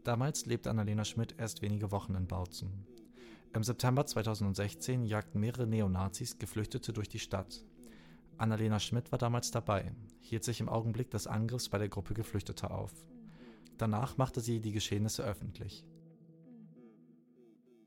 Damals 0.04 0.44
lebte 0.44 0.68
Annalena 0.68 1.06
Schmidt 1.06 1.34
erst 1.38 1.62
wenige 1.62 1.90
Wochen 1.90 2.14
in 2.14 2.26
Bautzen. 2.26 2.86
Im 3.54 3.64
September 3.64 4.04
2016 4.04 5.06
jagten 5.06 5.40
mehrere 5.40 5.66
Neonazis 5.66 6.38
Geflüchtete 6.38 6.92
durch 6.92 7.08
die 7.08 7.18
Stadt. 7.18 7.64
Annalena 8.36 8.80
Schmidt 8.80 9.12
war 9.12 9.18
damals 9.18 9.50
dabei, 9.50 9.94
hielt 10.20 10.44
sich 10.44 10.60
im 10.60 10.68
Augenblick 10.68 11.10
des 11.10 11.26
Angriffs 11.26 11.70
bei 11.70 11.78
der 11.78 11.88
Gruppe 11.88 12.12
Geflüchteter 12.12 12.70
auf. 12.70 12.92
Danach 13.78 14.18
machte 14.18 14.42
sie 14.42 14.60
die 14.60 14.72
Geschehnisse 14.72 15.24
öffentlich. 15.24 15.86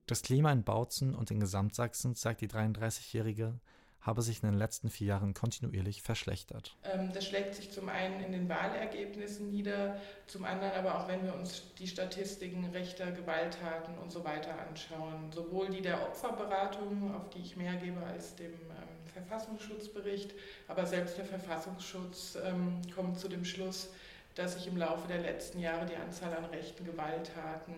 Das 0.07 0.24
Klima 0.24 0.51
in 0.51 0.63
Bautzen 0.63 1.13
und 1.13 1.29
in 1.29 1.39
Gesamtsachsen, 1.39 2.15
sagt 2.15 2.41
die 2.41 2.47
33-Jährige, 2.47 3.59
habe 4.01 4.22
sich 4.22 4.42
in 4.42 4.50
den 4.50 4.58
letzten 4.58 4.89
vier 4.89 5.08
Jahren 5.08 5.34
kontinuierlich 5.34 6.01
verschlechtert. 6.01 6.75
Ähm, 6.84 7.12
das 7.13 7.25
schlägt 7.25 7.56
sich 7.56 7.72
zum 7.72 7.89
einen 7.89 8.24
in 8.24 8.32
den 8.32 8.50
Wahlergebnissen 8.50 9.50
nieder, 9.50 10.00
zum 10.27 10.46
anderen 10.46 10.74
aber 10.74 10.98
auch, 10.98 11.08
wenn 11.08 11.24
wir 11.24 11.34
uns 11.34 11.63
die 11.77 11.88
Statistiken 11.88 12.66
rechter 12.72 13.12
Gewalttaten 13.12 13.98
und 13.98 14.12
so 14.12 14.24
weiter 14.24 14.58
anschauen. 14.68 15.32
Sowohl 15.34 15.70
die 15.70 15.82
der 15.82 16.01
Opferberatung, 16.01 17.13
auf 17.16 17.30
die 17.30 17.39
ich 17.39 17.58
mehr 17.58 17.75
gebe 17.75 18.01
als 18.06 18.36
dem 18.36 18.54
ähm, 18.54 19.12
Verfassungsschutzbericht, 19.13 20.34
aber 20.68 20.86
selbst 20.86 21.18
der 21.18 21.25
Verfassungsschutz 21.25 22.38
ähm, 22.44 22.82
kommt 22.96 23.20
zu 23.20 23.27
dem 23.27 23.44
Schluss, 23.44 23.89
dass 24.36 24.54
sich 24.54 24.68
im 24.68 24.77
Laufe 24.77 25.08
der 25.08 25.20
letzten 25.20 25.60
Jahre 25.60 25.86
die 25.86 25.96
Anzahl 25.96 26.34
an 26.34 26.46
rechten 26.46 26.86
Gewalttaten 26.86 27.74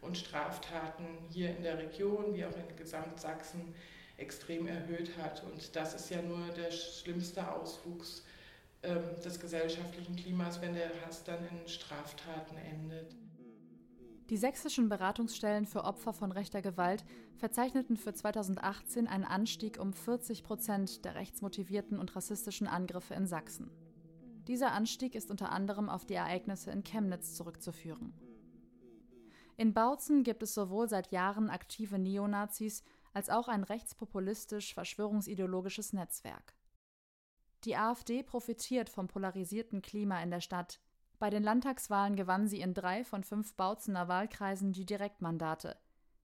und 0.00 0.16
Straftaten 0.16 1.04
hier 1.30 1.50
in 1.50 1.62
der 1.62 1.78
Region 1.78 2.34
wie 2.34 2.44
auch 2.44 2.56
in 2.56 2.76
Gesamtsachsen 2.76 3.74
extrem 4.16 4.66
erhöht 4.66 5.16
hat. 5.18 5.42
Und 5.44 5.74
das 5.76 5.94
ist 5.94 6.10
ja 6.10 6.22
nur 6.22 6.48
der 6.56 6.70
schlimmste 6.70 7.50
Auswuchs 7.52 8.24
ähm, 8.82 9.02
des 9.24 9.40
gesellschaftlichen 9.40 10.16
Klimas, 10.16 10.60
wenn 10.60 10.74
der 10.74 10.90
Hass 11.04 11.24
dann 11.24 11.46
in 11.48 11.68
Straftaten 11.68 12.56
endet. 12.56 13.16
Die 14.30 14.36
sächsischen 14.36 14.88
Beratungsstellen 14.88 15.66
für 15.66 15.84
Opfer 15.84 16.12
von 16.12 16.32
rechter 16.32 16.60
Gewalt 16.60 17.04
verzeichneten 17.36 17.96
für 17.96 18.12
2018 18.12 19.06
einen 19.06 19.24
Anstieg 19.24 19.78
um 19.78 19.92
40 19.92 20.42
Prozent 20.42 21.04
der 21.04 21.14
rechtsmotivierten 21.14 21.98
und 21.98 22.16
rassistischen 22.16 22.66
Angriffe 22.66 23.14
in 23.14 23.26
Sachsen. 23.28 23.70
Dieser 24.48 24.72
Anstieg 24.72 25.14
ist 25.14 25.30
unter 25.30 25.52
anderem 25.52 25.88
auf 25.88 26.06
die 26.06 26.14
Ereignisse 26.14 26.72
in 26.72 26.82
Chemnitz 26.82 27.34
zurückzuführen. 27.34 28.14
In 29.56 29.72
Bautzen 29.72 30.22
gibt 30.22 30.42
es 30.42 30.54
sowohl 30.54 30.88
seit 30.88 31.12
Jahren 31.12 31.48
aktive 31.48 31.98
Neonazis 31.98 32.82
als 33.16 33.28
auch 33.30 33.48
ein 33.48 33.64
rechtspopulistisch-verschwörungsideologisches 33.64 35.92
Netzwerk. 35.94 36.54
Die 37.64 37.74
AfD 37.74 38.22
profitiert 38.22 38.90
vom 38.90 39.08
polarisierten 39.08 39.80
Klima 39.80 40.22
in 40.22 40.30
der 40.30 40.42
Stadt. 40.42 40.82
Bei 41.18 41.30
den 41.30 41.42
Landtagswahlen 41.42 42.14
gewann 42.14 42.46
sie 42.46 42.60
in 42.60 42.74
drei 42.74 43.04
von 43.04 43.24
fünf 43.24 43.54
Bautzener 43.54 44.08
Wahlkreisen 44.08 44.74
die 44.74 44.84
Direktmandate. 44.84 45.78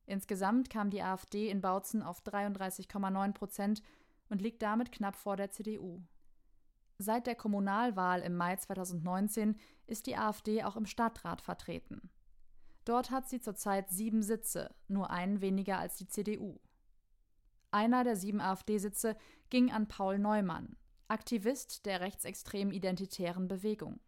Insgesamt 0.05 0.68
kam 0.68 0.90
die 0.90 1.00
AfD 1.00 1.48
in 1.48 1.62
Bautzen 1.62 2.02
auf 2.02 2.22
33,9 2.24 3.33
Prozent 3.33 3.83
und 4.28 4.42
liegt 4.42 4.61
damit 4.61 4.92
knapp 4.92 5.16
vor 5.16 5.38
der 5.38 5.50
CDU. 5.50 6.02
Seit 6.98 7.26
der 7.26 7.37
Kommunalwahl 7.37 8.20
im 8.20 8.37
Mai 8.37 8.57
2019 8.57 9.59
ist 9.87 10.07
die 10.07 10.18
AfD 10.18 10.62
auch 10.62 10.76
im 10.76 10.85
Stadtrat 10.85 11.40
vertreten. 11.40 12.11
Dort 12.85 13.11
hat 13.11 13.31
sie 13.31 13.40
zurzeit 13.40 13.88
sieben 13.88 14.22
Sitze, 14.22 14.74
nur 14.88 15.09
einen 15.09 15.40
weniger 15.40 15.78
als 15.78 15.96
die 15.96 16.09
CDU. 16.09 16.61
Einer 17.74 18.04
der 18.04 18.16
sieben 18.16 18.42
AfD-Sitze 18.42 19.16
ging 19.48 19.72
an 19.72 19.88
Paul 19.88 20.18
Neumann, 20.18 20.76
Aktivist 21.08 21.87
der 21.87 22.02
rechtsextremen 22.02 22.70
identitären 22.70 23.48
Bewegung. 23.48 23.98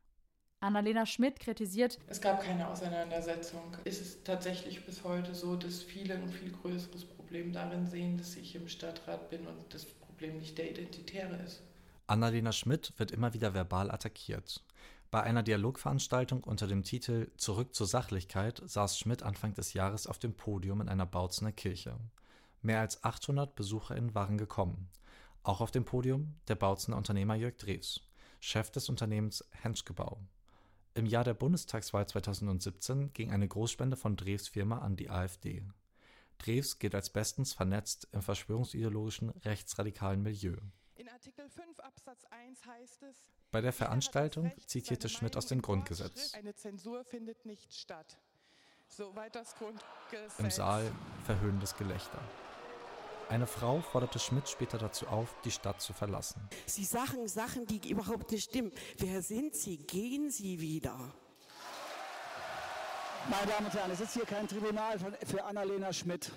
Annalena 0.60 1.06
Schmidt 1.06 1.40
kritisiert, 1.40 1.98
es 2.06 2.20
gab 2.20 2.42
keine 2.42 2.68
Auseinandersetzung. 2.68 3.62
Es 3.84 4.02
ist 4.02 4.26
tatsächlich 4.26 4.84
bis 4.84 5.02
heute 5.02 5.34
so, 5.34 5.56
dass 5.56 5.82
viele 5.82 6.14
ein 6.14 6.30
viel 6.30 6.52
größeres 6.52 7.06
Problem 7.06 7.54
darin 7.54 7.86
sehen, 7.86 8.18
dass 8.18 8.36
ich 8.36 8.54
im 8.54 8.68
Stadtrat 8.68 9.30
bin 9.30 9.46
und 9.46 9.72
das 9.72 9.86
Problem 9.86 10.38
nicht 10.38 10.58
der 10.58 10.70
Identitäre 10.70 11.36
ist. 11.36 11.62
Annalena 12.06 12.52
Schmidt 12.52 12.92
wird 12.98 13.12
immer 13.12 13.32
wieder 13.32 13.54
verbal 13.54 13.90
attackiert. 13.90 14.62
Bei 15.10 15.22
einer 15.22 15.42
Dialogveranstaltung 15.42 16.44
unter 16.44 16.66
dem 16.66 16.82
Titel 16.82 17.30
Zurück 17.38 17.74
zur 17.74 17.86
Sachlichkeit 17.86 18.60
saß 18.66 18.98
Schmidt 18.98 19.22
Anfang 19.22 19.54
des 19.54 19.72
Jahres 19.72 20.06
auf 20.06 20.18
dem 20.18 20.34
Podium 20.34 20.82
in 20.82 20.90
einer 20.90 21.06
Bautzener 21.06 21.52
Kirche. 21.52 21.96
Mehr 22.64 22.80
als 22.80 23.04
800 23.04 23.54
BesucherInnen 23.56 24.14
waren 24.14 24.38
gekommen. 24.38 24.88
Auch 25.42 25.60
auf 25.60 25.70
dem 25.70 25.84
Podium 25.84 26.34
der 26.48 26.54
Bautzener 26.54 26.96
Unternehmer 26.96 27.34
Jörg 27.34 27.58
Drews, 27.58 28.00
Chef 28.40 28.70
des 28.70 28.88
Unternehmens 28.88 29.44
Henschgebau. 29.50 30.18
Im 30.94 31.04
Jahr 31.04 31.24
der 31.24 31.34
Bundestagswahl 31.34 32.08
2017 32.08 33.12
ging 33.12 33.32
eine 33.32 33.46
Großspende 33.46 33.98
von 33.98 34.16
Drews 34.16 34.48
Firma 34.48 34.78
an 34.78 34.96
die 34.96 35.10
AfD. 35.10 35.62
Drews 36.38 36.78
gilt 36.78 36.94
als 36.94 37.10
bestens 37.10 37.52
vernetzt 37.52 38.08
im 38.12 38.22
verschwörungsideologischen 38.22 39.28
rechtsradikalen 39.28 40.22
Milieu. 40.22 40.56
In 40.94 41.10
Artikel 41.10 41.46
5 41.50 41.80
Absatz 41.80 42.24
1 42.30 42.64
heißt 42.64 43.02
es, 43.02 43.16
bei 43.50 43.60
der 43.60 43.74
Veranstaltung 43.74 44.50
zitierte 44.66 45.10
Schmidt 45.10 45.36
aus 45.36 45.46
dem 45.46 45.60
Grundgesetz. 45.60 46.32
Eine 46.32 46.54
Zensur 46.54 47.04
findet 47.04 47.44
nicht 47.44 47.74
statt. 47.74 48.16
Soweit 48.88 49.34
das 49.34 49.54
Grundgesetz. 49.54 50.38
Im 50.38 50.50
Saal 50.50 50.90
verhöhnendes 51.24 51.76
Gelächter. 51.76 52.20
Eine 53.28 53.46
Frau 53.46 53.80
forderte 53.80 54.18
Schmidt 54.18 54.48
später 54.48 54.78
dazu 54.78 55.06
auf, 55.06 55.34
die 55.44 55.50
Stadt 55.50 55.80
zu 55.80 55.92
verlassen. 55.92 56.48
Sie 56.66 56.84
sagen 56.84 57.26
Sachen, 57.26 57.66
die 57.66 57.88
überhaupt 57.88 58.30
nicht 58.30 58.44
stimmen. 58.44 58.72
Wer 58.98 59.22
sind 59.22 59.54
Sie? 59.54 59.78
Gehen 59.78 60.30
Sie 60.30 60.60
wieder. 60.60 61.14
Meine 63.30 63.46
Damen 63.46 63.66
und 63.66 63.74
Herren, 63.74 63.90
es 63.90 64.00
ist 64.00 64.12
hier 64.12 64.26
kein 64.26 64.46
Tribunal 64.46 64.98
für 64.98 65.42
Annalena 65.42 65.90
Schmidt. 65.94 66.30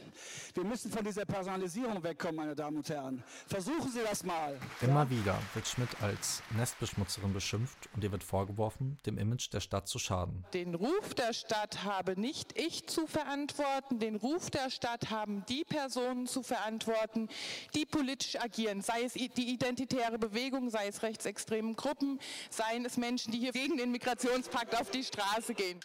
Wir 0.54 0.64
müssen 0.64 0.90
von 0.90 1.04
dieser 1.04 1.26
Personalisierung 1.26 2.02
wegkommen, 2.02 2.38
meine 2.38 2.56
Damen 2.56 2.78
und 2.78 2.90
Herren. 2.90 3.22
Versuchen 3.46 3.92
Sie 3.92 4.00
das 4.04 4.24
mal. 4.24 4.58
Immer 4.80 5.04
ja? 5.04 5.10
wieder 5.10 5.40
wird 5.54 5.68
Schmidt 5.68 5.90
als 6.02 6.42
Nestbeschmutzerin 6.52 7.34
beschimpft 7.34 7.90
und 7.94 8.06
ihr 8.06 8.12
wird 8.14 8.24
vorgeworfen, 8.24 8.98
dem 9.06 9.18
Image 9.18 9.52
der 9.52 9.60
Stadt 9.60 9.90
zu 9.90 10.00
schaden. 10.00 10.46
Den 10.54 10.76
Ruf 10.76 11.14
der 11.14 11.34
Stadt 11.34 11.84
habe 11.84 12.18
nicht 12.18 12.58
ich 12.58 12.88
zu 12.88 13.06
verantworten, 13.06 14.00
den 14.00 14.16
Ruf 14.16 14.50
der 14.50 14.70
Stadt 14.70 15.10
haben 15.10 15.44
die 15.50 15.66
Personen 15.66 16.26
zu 16.26 16.42
verantworten, 16.42 17.28
die 17.76 17.86
politisch 17.86 18.40
agieren, 18.40 18.82
sei 18.82 19.04
es 19.04 19.14
die 19.14 19.52
identitäre 19.52 20.18
Bewegung, 20.18 20.70
sei 20.70 20.88
es 20.88 21.04
rechtsextremen 21.04 21.76
Gruppen, 21.76 22.20
seien 22.50 22.86
es 22.86 22.96
Menschen, 22.96 23.34
die 23.34 23.40
hier 23.40 23.52
gegen 23.52 23.76
den 23.76 23.92
Migrationspakt 23.92 24.80
auf 24.80 24.90
die 24.90 25.04
Straße 25.04 25.54
gehen. 25.54 25.82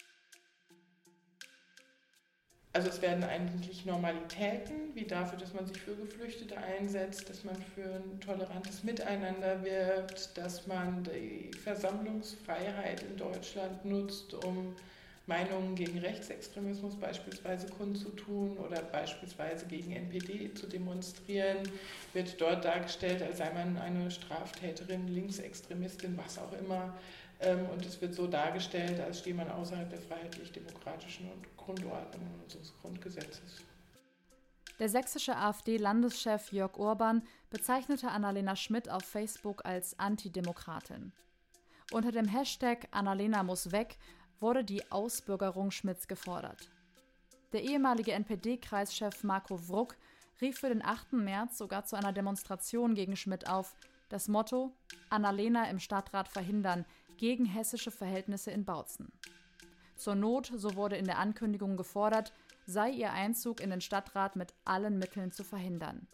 Also 2.74 2.88
es 2.88 3.02
werden 3.02 3.22
eigentlich 3.22 3.85
Normalitäten, 3.85 4.94
wie 4.94 5.04
dafür, 5.04 5.38
dass 5.38 5.52
man 5.52 5.66
sich 5.66 5.78
für 5.78 5.94
Geflüchtete 5.94 6.56
einsetzt, 6.56 7.28
dass 7.28 7.44
man 7.44 7.56
für 7.74 7.85
ein 7.85 8.18
tolerantes 8.20 8.82
Miteinander 8.82 9.62
wirbt, 9.62 10.37
dass 10.38 10.66
man 10.66 11.04
die 11.04 11.50
Versammlungsfreiheit 11.58 13.02
in 13.02 13.18
Deutschland 13.18 13.85
nutzt, 13.85 14.32
um 14.32 14.74
Meinungen 15.26 15.74
gegen 15.76 15.98
Rechtsextremismus 15.98 16.96
beispielsweise 16.96 17.68
kundzutun 17.68 18.56
oder 18.56 18.82
beispielsweise 18.82 19.66
gegen 19.66 19.92
NPD 19.92 20.52
zu 20.54 20.66
demonstrieren, 20.66 21.58
wird 22.12 22.40
dort 22.40 22.64
dargestellt, 22.64 23.22
als 23.22 23.38
sei 23.38 23.52
man 23.52 23.76
eine 23.76 24.11
Straftäterin, 24.11 25.08
Linksextremistin, 25.08 26.18
was 26.18 26.38
auch 26.38 26.52
immer. 26.54 26.94
Ähm, 27.42 27.68
und 27.70 27.85
es 27.85 28.00
wird 28.00 28.14
so 28.14 28.26
dargestellt, 28.26 29.00
als 29.00 29.18
stehe 29.18 29.35
man 29.35 29.50
außerhalb 29.50 29.90
der 29.90 30.00
freiheitlich-demokratischen 30.00 31.28
Grundordnung 31.57 32.28
unseres 32.42 32.72
Grundgesetzes. 32.81 33.62
Der 34.78 34.88
sächsische 34.88 35.37
AfD-Landeschef 35.37 36.52
Jörg 36.52 36.76
Urban 36.76 37.22
bezeichnete 37.50 38.09
Annalena 38.09 38.57
Schmidt 38.57 38.88
auf 38.88 39.05
Facebook 39.05 39.64
als 39.64 39.98
Antidemokratin. 39.98 41.12
Unter 41.92 42.11
dem 42.11 42.26
Hashtag 42.26 42.88
Annalena 42.90 43.42
muss 43.42 43.70
weg 43.70 43.98
wurde 44.40 44.64
die 44.64 44.90
Ausbürgerung 44.90 45.70
Schmidts 45.70 46.09
gefordert. 46.09 46.70
Der 47.52 47.62
ehemalige 47.62 48.12
NPD-Kreischef 48.12 49.22
Marco 49.22 49.68
Wruck 49.68 49.96
rief 50.40 50.59
für 50.59 50.68
den 50.68 50.85
8. 50.85 51.12
März 51.12 51.59
sogar 51.59 51.85
zu 51.85 51.96
einer 51.96 52.12
Demonstration 52.12 52.94
gegen 52.94 53.14
Schmidt 53.16 53.48
auf. 53.48 53.76
Das 54.09 54.26
Motto: 54.28 54.72
Annalena 55.11 55.70
im 55.70 55.78
Stadtrat 55.78 56.28
verhindern 56.28 56.85
gegen 57.18 57.44
hessische 57.44 57.90
Verhältnisse 57.90 58.51
in 58.51 58.64
Bautzen. 58.64 59.12
Zur 59.96 60.14
Not, 60.14 60.53
so 60.55 60.75
wurde 60.75 60.96
in 60.96 61.05
der 61.05 61.18
Ankündigung 61.18 61.77
gefordert, 61.77 62.33
sei 62.66 62.90
ihr 62.90 63.12
Einzug 63.12 63.61
in 63.61 63.70
den 63.70 63.81
Stadtrat 63.81 64.37
mit 64.37 64.55
allen 64.64 64.98
Mitteln 64.98 65.33
zu 65.33 65.44
verhindern. 65.44 66.07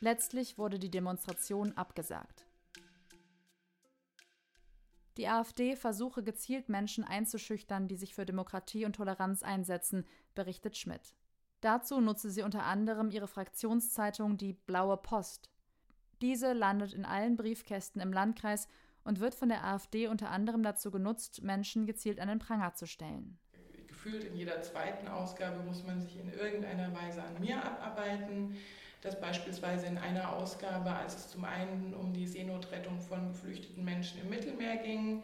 Letztlich 0.00 0.58
wurde 0.58 0.78
die 0.78 0.90
Demonstration 0.90 1.76
abgesagt. 1.76 2.46
Die 5.16 5.28
AfD 5.28 5.76
versuche 5.76 6.22
gezielt 6.22 6.68
Menschen 6.68 7.04
einzuschüchtern, 7.04 7.88
die 7.88 7.96
sich 7.96 8.14
für 8.14 8.24
Demokratie 8.24 8.86
und 8.86 8.96
Toleranz 8.96 9.42
einsetzen, 9.42 10.06
berichtet 10.34 10.76
Schmidt. 10.76 11.14
Dazu 11.60 12.00
nutze 12.00 12.30
sie 12.30 12.42
unter 12.42 12.64
anderem 12.64 13.10
ihre 13.10 13.28
Fraktionszeitung 13.28 14.38
Die 14.38 14.54
Blaue 14.54 14.96
Post. 14.96 15.50
Diese 16.22 16.52
landet 16.52 16.94
in 16.94 17.04
allen 17.04 17.36
Briefkästen 17.36 18.00
im 18.00 18.12
Landkreis 18.12 18.68
und 19.04 19.20
wird 19.20 19.34
von 19.34 19.48
der 19.48 19.64
AfD 19.64 20.08
unter 20.08 20.30
anderem 20.30 20.62
dazu 20.62 20.90
genutzt, 20.90 21.42
Menschen 21.42 21.86
gezielt 21.86 22.20
an 22.20 22.28
den 22.28 22.38
Pranger 22.38 22.74
zu 22.74 22.86
stellen. 22.86 23.38
Gefühlt 23.86 24.24
in 24.24 24.36
jeder 24.36 24.62
zweiten 24.62 25.08
Ausgabe 25.08 25.62
muss 25.62 25.84
man 25.84 26.00
sich 26.00 26.18
in 26.18 26.32
irgendeiner 26.32 26.94
Weise 26.94 27.22
an 27.22 27.38
mir 27.40 27.62
abarbeiten. 27.64 28.56
Dass 29.02 29.18
beispielsweise 29.18 29.86
in 29.86 29.96
einer 29.96 30.30
Ausgabe, 30.36 30.90
als 30.90 31.16
es 31.16 31.28
zum 31.30 31.44
einen 31.44 31.94
um 31.94 32.12
die 32.12 32.26
Seenotrettung 32.26 33.00
von 33.00 33.28
geflüchteten 33.28 33.82
Menschen 33.82 34.20
im 34.20 34.28
Mittelmeer 34.28 34.76
ging, 34.76 35.22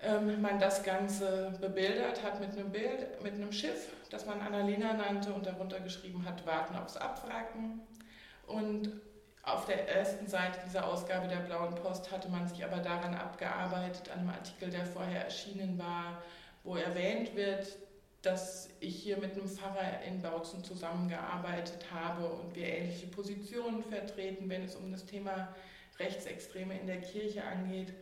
ähm, 0.00 0.40
man 0.40 0.58
das 0.58 0.82
Ganze 0.82 1.52
bebildert 1.60 2.24
hat 2.24 2.40
mit 2.40 2.52
einem 2.52 2.72
Bild, 2.72 3.22
mit 3.22 3.34
einem 3.34 3.52
Schiff, 3.52 3.92
das 4.10 4.26
man 4.26 4.40
Annalena 4.40 4.94
nannte 4.94 5.32
und 5.32 5.46
darunter 5.46 5.80
geschrieben 5.80 6.24
hat, 6.24 6.46
warten 6.46 6.74
aufs 6.76 6.96
Abwracken. 6.96 7.80
Und 8.46 8.90
auf 9.42 9.66
der 9.66 9.88
ersten 9.88 10.26
Seite 10.26 10.60
dieser 10.64 10.86
Ausgabe 10.86 11.26
der 11.26 11.40
Blauen 11.40 11.74
Post 11.74 12.10
hatte 12.12 12.28
man 12.28 12.46
sich 12.46 12.64
aber 12.64 12.78
daran 12.78 13.14
abgearbeitet, 13.14 14.10
an 14.10 14.20
einem 14.20 14.30
Artikel, 14.30 14.70
der 14.70 14.86
vorher 14.86 15.24
erschienen 15.24 15.78
war, 15.78 16.22
wo 16.62 16.76
erwähnt 16.76 17.34
wird, 17.34 17.66
dass 18.22 18.70
ich 18.78 19.02
hier 19.02 19.16
mit 19.18 19.32
einem 19.32 19.48
Pfarrer 19.48 20.02
in 20.06 20.22
Bautzen 20.22 20.62
zusammengearbeitet 20.62 21.86
habe 21.92 22.28
und 22.28 22.54
wir 22.54 22.68
ähnliche 22.68 23.08
Positionen 23.08 23.82
vertreten, 23.82 24.48
wenn 24.48 24.62
es 24.62 24.76
um 24.76 24.92
das 24.92 25.04
Thema 25.04 25.48
Rechtsextreme 25.98 26.78
in 26.78 26.86
der 26.86 27.00
Kirche 27.00 27.42
angeht, 27.44 27.92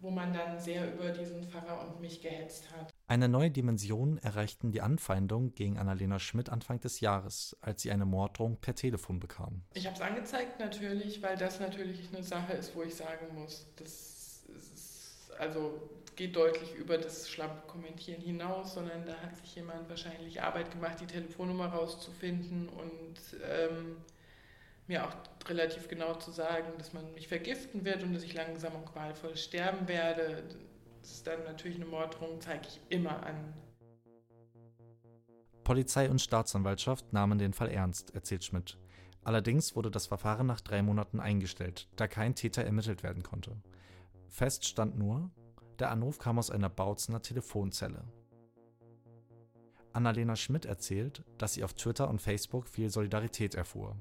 wo 0.00 0.10
man 0.10 0.32
dann 0.32 0.58
sehr 0.58 0.92
über 0.92 1.10
diesen 1.10 1.44
Pfarrer 1.44 1.80
und 1.82 2.00
mich 2.00 2.20
gehetzt 2.20 2.64
hat. 2.76 2.92
Eine 3.10 3.28
neue 3.28 3.50
Dimension 3.50 4.18
erreichten 4.18 4.70
die 4.70 4.82
Anfeindungen 4.82 5.52
gegen 5.56 5.78
Annalena 5.78 6.20
Schmidt 6.20 6.48
Anfang 6.48 6.78
des 6.78 7.00
Jahres, 7.00 7.56
als 7.60 7.82
sie 7.82 7.90
eine 7.90 8.04
Morddrohung 8.04 8.58
per 8.58 8.76
Telefon 8.76 9.18
bekam. 9.18 9.62
Ich 9.74 9.84
habe 9.86 9.96
es 9.96 10.00
angezeigt 10.00 10.60
natürlich, 10.60 11.20
weil 11.20 11.36
das 11.36 11.58
natürlich 11.58 12.08
eine 12.14 12.22
Sache 12.22 12.52
ist, 12.52 12.76
wo 12.76 12.84
ich 12.84 12.94
sagen 12.94 13.34
muss, 13.34 13.66
das 13.74 14.44
ist, 14.56 15.32
also 15.40 15.90
geht 16.14 16.36
deutlich 16.36 16.76
über 16.76 16.98
das 16.98 17.28
schlampe 17.28 17.66
Kommentieren 17.66 18.22
hinaus, 18.22 18.74
sondern 18.74 19.04
da 19.04 19.16
hat 19.16 19.36
sich 19.38 19.56
jemand 19.56 19.88
wahrscheinlich 19.88 20.40
Arbeit 20.40 20.70
gemacht, 20.70 21.00
die 21.00 21.06
Telefonnummer 21.06 21.66
rauszufinden 21.66 22.68
und 22.68 23.16
ähm, 23.42 23.96
mir 24.86 25.04
auch 25.04 25.16
relativ 25.48 25.88
genau 25.88 26.14
zu 26.14 26.30
sagen, 26.30 26.68
dass 26.78 26.92
man 26.92 27.12
mich 27.14 27.26
vergiften 27.26 27.84
wird 27.84 28.04
und 28.04 28.14
dass 28.14 28.22
ich 28.22 28.34
langsam 28.34 28.76
und 28.76 28.86
qualvoll 28.86 29.36
sterben 29.36 29.88
werde 29.88 30.44
das 31.00 31.10
ist 31.12 31.26
dann 31.26 31.44
natürlich 31.44 31.76
eine 31.76 31.86
Morddrohung, 31.86 32.40
zeige 32.40 32.68
ich 32.68 32.80
immer 32.88 33.22
an. 33.24 33.54
Polizei 35.64 36.10
und 36.10 36.20
Staatsanwaltschaft 36.20 37.12
nahmen 37.12 37.38
den 37.38 37.52
Fall 37.52 37.68
ernst, 37.68 38.14
erzählt 38.14 38.44
Schmidt. 38.44 38.78
Allerdings 39.22 39.76
wurde 39.76 39.90
das 39.90 40.06
Verfahren 40.06 40.46
nach 40.46 40.60
drei 40.60 40.82
Monaten 40.82 41.20
eingestellt, 41.20 41.88
da 41.96 42.08
kein 42.08 42.34
Täter 42.34 42.64
ermittelt 42.64 43.02
werden 43.02 43.22
konnte. 43.22 43.56
Fest 44.28 44.64
stand 44.64 44.98
nur, 44.98 45.30
der 45.78 45.90
Anruf 45.90 46.18
kam 46.18 46.38
aus 46.38 46.50
einer 46.50 46.68
Bautzener 46.68 47.22
Telefonzelle. 47.22 48.04
Annalena 49.92 50.36
Schmidt 50.36 50.64
erzählt, 50.64 51.24
dass 51.38 51.54
sie 51.54 51.64
auf 51.64 51.74
Twitter 51.74 52.08
und 52.08 52.22
Facebook 52.22 52.68
viel 52.68 52.90
Solidarität 52.90 53.54
erfuhr. 53.54 53.96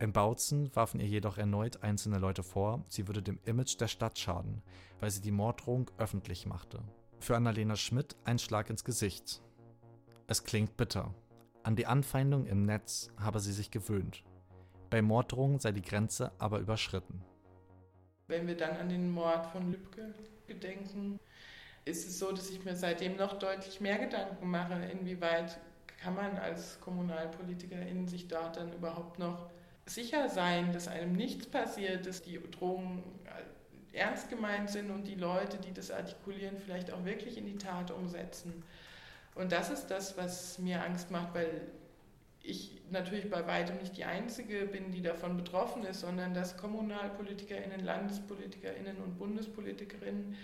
Im 0.00 0.12
Bautzen 0.12 0.74
warfen 0.76 1.00
ihr 1.00 1.08
jedoch 1.08 1.38
erneut 1.38 1.82
einzelne 1.82 2.18
Leute 2.18 2.44
vor, 2.44 2.84
sie 2.88 3.08
würde 3.08 3.20
dem 3.20 3.40
Image 3.44 3.80
der 3.80 3.88
Stadt 3.88 4.16
schaden, 4.16 4.62
weil 5.00 5.10
sie 5.10 5.20
die 5.20 5.32
Morddrohung 5.32 5.90
öffentlich 5.98 6.46
machte. 6.46 6.80
Für 7.18 7.34
Annalena 7.34 7.74
Schmidt 7.74 8.14
ein 8.24 8.38
Schlag 8.38 8.70
ins 8.70 8.84
Gesicht. 8.84 9.42
Es 10.28 10.44
klingt 10.44 10.76
bitter. 10.76 11.12
An 11.64 11.74
die 11.74 11.86
Anfeindung 11.86 12.46
im 12.46 12.62
Netz 12.62 13.10
habe 13.18 13.40
sie 13.40 13.52
sich 13.52 13.72
gewöhnt. 13.72 14.22
Bei 14.88 15.02
Morddrohungen 15.02 15.58
sei 15.58 15.72
die 15.72 15.82
Grenze 15.82 16.30
aber 16.38 16.60
überschritten. 16.60 17.24
Wenn 18.28 18.46
wir 18.46 18.56
dann 18.56 18.76
an 18.76 18.88
den 18.88 19.10
Mord 19.10 19.46
von 19.46 19.72
Lübcke 19.72 20.14
gedenken, 20.46 21.18
ist 21.84 22.06
es 22.06 22.20
so, 22.20 22.30
dass 22.30 22.50
ich 22.50 22.64
mir 22.64 22.76
seitdem 22.76 23.16
noch 23.16 23.36
deutlich 23.40 23.80
mehr 23.80 23.98
Gedanken 23.98 24.48
mache, 24.48 24.74
inwieweit 24.74 25.58
kann 26.00 26.14
man 26.14 26.36
als 26.36 26.80
Kommunalpolitikerin 26.80 28.06
sich 28.06 28.28
dort 28.28 28.58
dann 28.58 28.72
überhaupt 28.72 29.18
noch 29.18 29.50
sicher 29.88 30.28
sein, 30.28 30.72
dass 30.72 30.88
einem 30.88 31.12
nichts 31.12 31.46
passiert, 31.46 32.06
dass 32.06 32.22
die 32.22 32.40
Drohungen 32.50 33.02
ernst 33.92 34.28
gemeint 34.28 34.70
sind 34.70 34.90
und 34.90 35.04
die 35.04 35.14
Leute, 35.14 35.58
die 35.58 35.72
das 35.72 35.90
artikulieren, 35.90 36.56
vielleicht 36.58 36.92
auch 36.92 37.04
wirklich 37.04 37.36
in 37.38 37.46
die 37.46 37.56
Tat 37.56 37.90
umsetzen. 37.90 38.62
Und 39.34 39.52
das 39.52 39.70
ist 39.70 39.86
das, 39.86 40.16
was 40.16 40.58
mir 40.58 40.82
Angst 40.84 41.10
macht, 41.10 41.34
weil 41.34 41.62
ich 42.42 42.80
natürlich 42.90 43.30
bei 43.30 43.46
weitem 43.46 43.76
nicht 43.78 43.96
die 43.96 44.04
Einzige 44.04 44.66
bin, 44.66 44.90
die 44.90 45.02
davon 45.02 45.36
betroffen 45.36 45.84
ist, 45.84 46.00
sondern 46.00 46.34
dass 46.34 46.56
KommunalpolitikerInnen, 46.56 47.84
LandespolitikerInnen 47.84 48.96
und 48.98 49.18
BundespolitikerInnen 49.18 50.36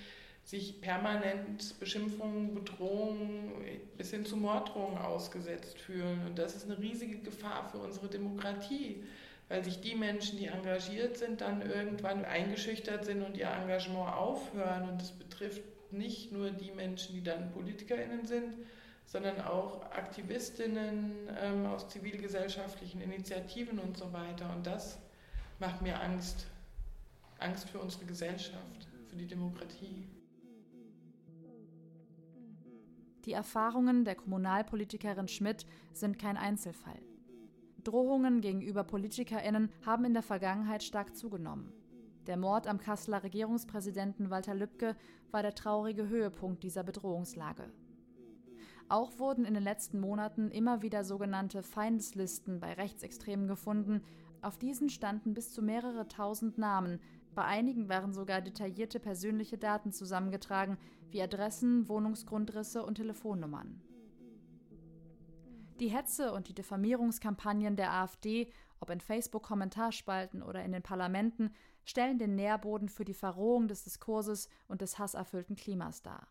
sich 0.45 0.81
permanent 0.83 1.79
Beschimpfungen, 1.81 2.55
Bedrohungen 2.55 3.53
bis 3.97 4.11
hin 4.11 4.27
zu 4.27 4.37
Morddrohungen 4.37 4.99
ausgesetzt 4.99 5.79
fühlen. 5.79 6.21
Und 6.27 6.39
das 6.39 6.55
ist 6.55 6.67
eine 6.67 6.79
riesige 6.79 7.19
Gefahr 7.19 7.71
für 7.71 7.79
unsere 7.79 8.09
Demokratie 8.09 9.03
weil 9.49 9.65
sich 9.65 9.81
die 9.81 9.95
Menschen, 9.95 10.39
die 10.39 10.47
engagiert 10.47 11.17
sind, 11.17 11.41
dann 11.41 11.63
irgendwann 11.63 12.25
eingeschüchtert 12.25 13.05
sind 13.05 13.23
und 13.23 13.37
ihr 13.37 13.49
Engagement 13.49 14.13
aufhören. 14.15 14.89
Und 14.89 15.01
das 15.01 15.13
betrifft 15.13 15.63
nicht 15.93 16.33
nur 16.33 16.51
die 16.51 16.71
Menschen, 16.71 17.15
die 17.15 17.23
dann 17.23 17.53
PolitikerInnen 17.53 18.27
sind, 18.27 18.57
sondern 19.07 19.41
auch 19.43 19.83
Aktivistinnen 19.93 21.13
ähm, 21.41 21.67
aus 21.67 21.89
zivilgesellschaftlichen 21.89 23.01
Initiativen 23.01 23.79
und 23.79 23.97
so 23.97 24.13
weiter. 24.13 24.51
Und 24.55 24.67
das 24.67 24.99
macht 25.59 25.83
mir 25.83 26.01
Angst. 26.01 26.47
Angst 27.39 27.69
für 27.69 27.79
unsere 27.79 28.07
Gesellschaft, 28.07 28.89
für 29.09 29.17
die 29.17 29.27
Demokratie. 29.27 30.09
Die 33.25 33.33
Erfahrungen 33.33 34.05
der 34.05 34.15
Kommunalpolitikerin 34.15 35.29
Schmidt 35.29 35.67
sind 35.93 36.19
kein 36.19 36.37
Einzelfall. 36.37 37.01
Drohungen 37.85 38.41
gegenüber 38.41 38.83
PolitikerInnen 38.85 39.71
haben 39.85 40.05
in 40.05 40.15
der 40.15 40.23
Vergangenheit 40.23 40.83
stark 40.83 41.15
zugenommen. 41.17 41.73
Der 42.27 42.37
Mord 42.37 42.67
am 42.67 42.79
Kasseler 42.79 43.23
Regierungspräsidenten 43.23 44.31
Walter 44.31 44.55
Lübcke 44.55 44.97
war 45.31 45.43
der 45.43 45.55
traurige 45.55 46.09
Höhepunkt 46.09 46.63
dieser 46.63 46.83
Bedrohungslage. 46.83 47.71
Auch 48.89 49.19
wurden 49.19 49.45
in 49.45 49.55
den 49.55 49.63
letzten 49.63 50.01
Monaten 50.01 50.51
immer 50.51 50.83
wieder 50.83 51.05
sogenannte 51.05 51.63
Feindeslisten 51.63 52.61
bei 52.61 52.73
Rechtsextremen 52.75 53.47
gefunden. 53.47 54.03
Auf 54.43 54.59
diesen 54.59 54.89
standen 54.89 55.35
bis 55.35 55.53
zu 55.53 55.63
mehrere 55.63 56.07
tausend 56.09 56.59
Namen. 56.59 57.01
Bei 57.35 57.45
einigen 57.45 57.89
waren 57.89 58.13
sogar 58.13 58.41
detaillierte 58.41 59.01
persönliche 59.01 59.59
Daten 59.59 59.93
zusammengetragen, 59.93 60.79
wie 61.11 61.23
Adressen, 61.23 61.89
Wohnungsgrundrisse 61.89 62.85
und 62.85 62.97
Telefonnummern. 62.97 63.81
Die 65.81 65.89
Hetze 65.89 66.33
und 66.33 66.49
die 66.49 66.55
Diffamierungskampagnen 66.55 67.77
der 67.77 67.93
AfD, 67.93 68.49
ob 68.79 68.91
in 68.91 69.01
Facebook-Kommentarspalten 69.01 70.43
oder 70.43 70.65
in 70.65 70.73
den 70.73 70.83
Parlamenten, 70.83 71.53
stellen 71.85 72.19
den 72.19 72.37
Nährboden 72.37 72.89
für 72.89 73.05
die 73.05 73.15
Verrohung 73.15 73.67
des 73.67 73.85
Diskurses 73.85 74.49
und 74.69 74.81
des 74.81 74.99
hasserfüllten 74.99 75.57
Klimas 75.57 76.03
dar. 76.03 76.29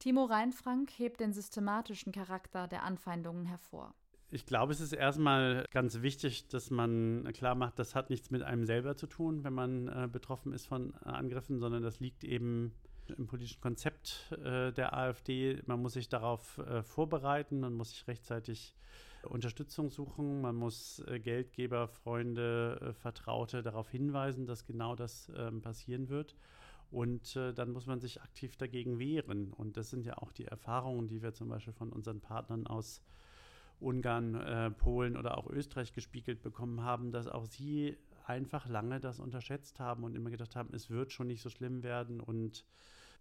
Timo 0.00 0.24
Reinfrank 0.24 0.90
hebt 0.98 1.20
den 1.20 1.32
systematischen 1.32 2.12
Charakter 2.12 2.66
der 2.66 2.82
Anfeindungen 2.84 3.46
hervor. 3.46 3.94
Ich 4.32 4.46
glaube, 4.46 4.72
es 4.72 4.80
ist 4.80 4.92
erstmal 4.92 5.66
ganz 5.70 6.02
wichtig, 6.02 6.48
dass 6.48 6.70
man 6.70 7.28
klar 7.32 7.54
macht, 7.54 7.78
das 7.78 7.94
hat 7.94 8.10
nichts 8.10 8.30
mit 8.30 8.42
einem 8.42 8.64
selber 8.64 8.96
zu 8.96 9.06
tun, 9.06 9.44
wenn 9.44 9.52
man 9.52 9.88
äh, 9.88 10.08
betroffen 10.10 10.52
ist 10.52 10.66
von 10.66 10.94
äh, 11.04 11.08
Angriffen, 11.08 11.58
sondern 11.58 11.82
das 11.82 12.00
liegt 12.00 12.24
eben 12.24 12.72
im 13.12 13.26
politischen 13.26 13.60
Konzept 13.60 14.32
äh, 14.44 14.72
der 14.72 14.96
AfD. 14.96 15.60
Man 15.66 15.80
muss 15.82 15.94
sich 15.94 16.08
darauf 16.08 16.58
äh, 16.58 16.82
vorbereiten, 16.82 17.60
man 17.60 17.74
muss 17.74 17.90
sich 17.90 18.06
rechtzeitig 18.06 18.74
Unterstützung 19.22 19.90
suchen, 19.90 20.40
man 20.40 20.56
muss 20.56 21.00
äh, 21.06 21.20
Geldgeber, 21.20 21.88
Freunde, 21.88 22.80
äh, 22.80 22.92
Vertraute 22.94 23.62
darauf 23.62 23.88
hinweisen, 23.90 24.46
dass 24.46 24.64
genau 24.64 24.96
das 24.96 25.30
ähm, 25.36 25.60
passieren 25.60 26.08
wird. 26.08 26.36
Und 26.90 27.36
äh, 27.36 27.52
dann 27.52 27.70
muss 27.72 27.86
man 27.86 28.00
sich 28.00 28.20
aktiv 28.20 28.56
dagegen 28.56 28.98
wehren. 28.98 29.52
Und 29.52 29.76
das 29.76 29.90
sind 29.90 30.06
ja 30.06 30.18
auch 30.18 30.32
die 30.32 30.46
Erfahrungen, 30.46 31.06
die 31.06 31.22
wir 31.22 31.32
zum 31.32 31.48
Beispiel 31.48 31.72
von 31.72 31.92
unseren 31.92 32.20
Partnern 32.20 32.66
aus 32.66 33.02
Ungarn, 33.78 34.34
äh, 34.34 34.70
Polen 34.70 35.16
oder 35.16 35.38
auch 35.38 35.48
Österreich 35.48 35.92
gespiegelt 35.92 36.42
bekommen 36.42 36.82
haben, 36.82 37.12
dass 37.12 37.28
auch 37.28 37.46
sie 37.46 37.96
einfach 38.26 38.68
lange 38.68 39.00
das 39.00 39.20
unterschätzt 39.20 39.80
haben 39.80 40.04
und 40.04 40.14
immer 40.14 40.30
gedacht 40.30 40.56
haben, 40.56 40.74
es 40.74 40.90
wird 40.90 41.12
schon 41.12 41.28
nicht 41.28 41.42
so 41.42 41.48
schlimm 41.48 41.82
werden. 41.82 42.20
Und 42.20 42.64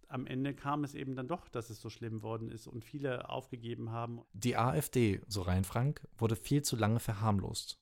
am 0.10 0.26
Ende 0.26 0.54
kam 0.54 0.84
es 0.84 0.96
eben 0.96 1.16
dann 1.16 1.28
doch, 1.28 1.48
dass 1.48 1.70
es 1.70 1.80
so 1.80 1.90
schlimm 1.90 2.24
worden 2.24 2.50
ist 2.50 2.68
und 2.68 2.84
viele 2.84 3.30
aufgegeben 3.30 3.92
haben. 3.92 4.22
Die 4.34 4.58
AfD, 4.58 5.22
so 5.28 5.44
rein 5.44 5.64
Frank, 5.64 6.08
wurde 6.18 6.36
viel 6.36 6.64
zu 6.64 6.76
lange 6.76 7.00
verharmlost. 7.00 7.80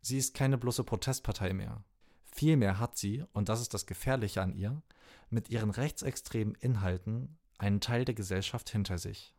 Sie 0.00 0.18
ist 0.18 0.34
keine 0.34 0.58
bloße 0.58 0.84
Protestpartei 0.84 1.52
mehr. 1.52 1.82
Vielmehr 2.24 2.78
hat 2.78 2.96
sie, 2.96 3.24
und 3.32 3.48
das 3.48 3.60
ist 3.60 3.74
das 3.74 3.86
Gefährliche 3.86 4.42
an 4.42 4.54
ihr, 4.54 4.82
mit 5.30 5.48
ihren 5.48 5.70
rechtsextremen 5.70 6.54
Inhalten 6.56 7.38
einen 7.58 7.80
Teil 7.80 8.04
der 8.04 8.14
Gesellschaft 8.14 8.70
hinter 8.70 8.98
sich. 8.98 9.34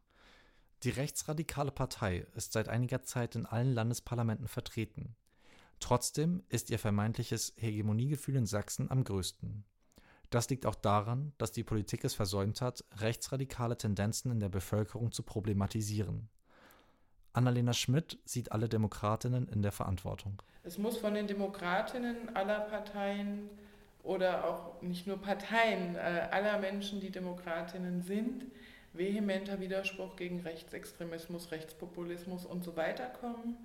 Die 0.83 0.89
rechtsradikale 0.89 1.71
Partei 1.71 2.25
ist 2.35 2.53
seit 2.53 2.67
einiger 2.67 3.03
Zeit 3.03 3.35
in 3.35 3.45
allen 3.45 3.73
Landesparlamenten 3.73 4.47
vertreten. 4.47 5.15
Trotzdem 5.79 6.43
ist 6.49 6.69
ihr 6.69 6.79
vermeintliches 6.79 7.53
Hegemoniegefühl 7.57 8.37
in 8.37 8.45
Sachsen 8.45 8.89
am 8.89 9.03
größten. 9.03 9.65
Das 10.33 10.49
liegt 10.49 10.65
auch 10.65 10.73
daran, 10.73 11.31
dass 11.37 11.51
die 11.51 11.63
Politik 11.63 12.03
es 12.03 12.15
versäumt 12.15 12.59
hat, 12.59 12.83
rechtsradikale 12.97 13.77
Tendenzen 13.77 14.31
in 14.31 14.39
der 14.39 14.49
Bevölkerung 14.49 15.11
zu 15.11 15.21
problematisieren. 15.21 16.27
Annalena 17.33 17.71
Schmidt 17.73 18.17
sieht 18.25 18.51
alle 18.51 18.67
Demokratinnen 18.67 19.47
in 19.47 19.61
der 19.61 19.71
Verantwortung. 19.71 20.41
Es 20.63 20.79
muss 20.79 20.97
von 20.97 21.13
den 21.13 21.27
Demokratinnen 21.27 22.35
aller 22.35 22.61
Parteien 22.61 23.47
oder 24.01 24.49
auch 24.49 24.81
nicht 24.81 25.05
nur 25.05 25.21
Parteien, 25.21 25.93
äh, 25.97 26.27
aller 26.31 26.57
Menschen, 26.57 26.99
die 26.99 27.11
Demokratinnen 27.11 28.01
sind, 28.01 28.45
vehementer 28.93 29.59
Widerspruch 29.59 30.15
gegen 30.15 30.39
Rechtsextremismus, 30.39 31.51
Rechtspopulismus 31.51 32.43
und 32.43 32.63
so 32.63 32.75
weiter 32.75 33.05
kommen. 33.05 33.55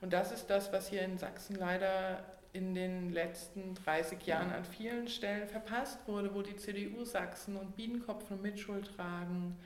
Und 0.00 0.12
das 0.12 0.30
ist 0.30 0.46
das, 0.50 0.72
was 0.72 0.88
hier 0.88 1.02
in 1.02 1.18
Sachsen 1.18 1.56
leider 1.56 2.22
in 2.52 2.74
den 2.74 3.12
letzten 3.12 3.74
30 3.74 4.26
Jahren 4.26 4.52
an 4.52 4.64
vielen 4.64 5.08
Stellen 5.08 5.48
verpasst 5.48 6.06
wurde, 6.06 6.34
wo 6.34 6.42
die 6.42 6.56
CDU 6.56 7.04
Sachsen 7.04 7.56
und 7.56 7.76
Biedenkopf 7.76 8.30
eine 8.30 8.40
Mitschuld 8.40 8.94
tragen, 8.94 9.56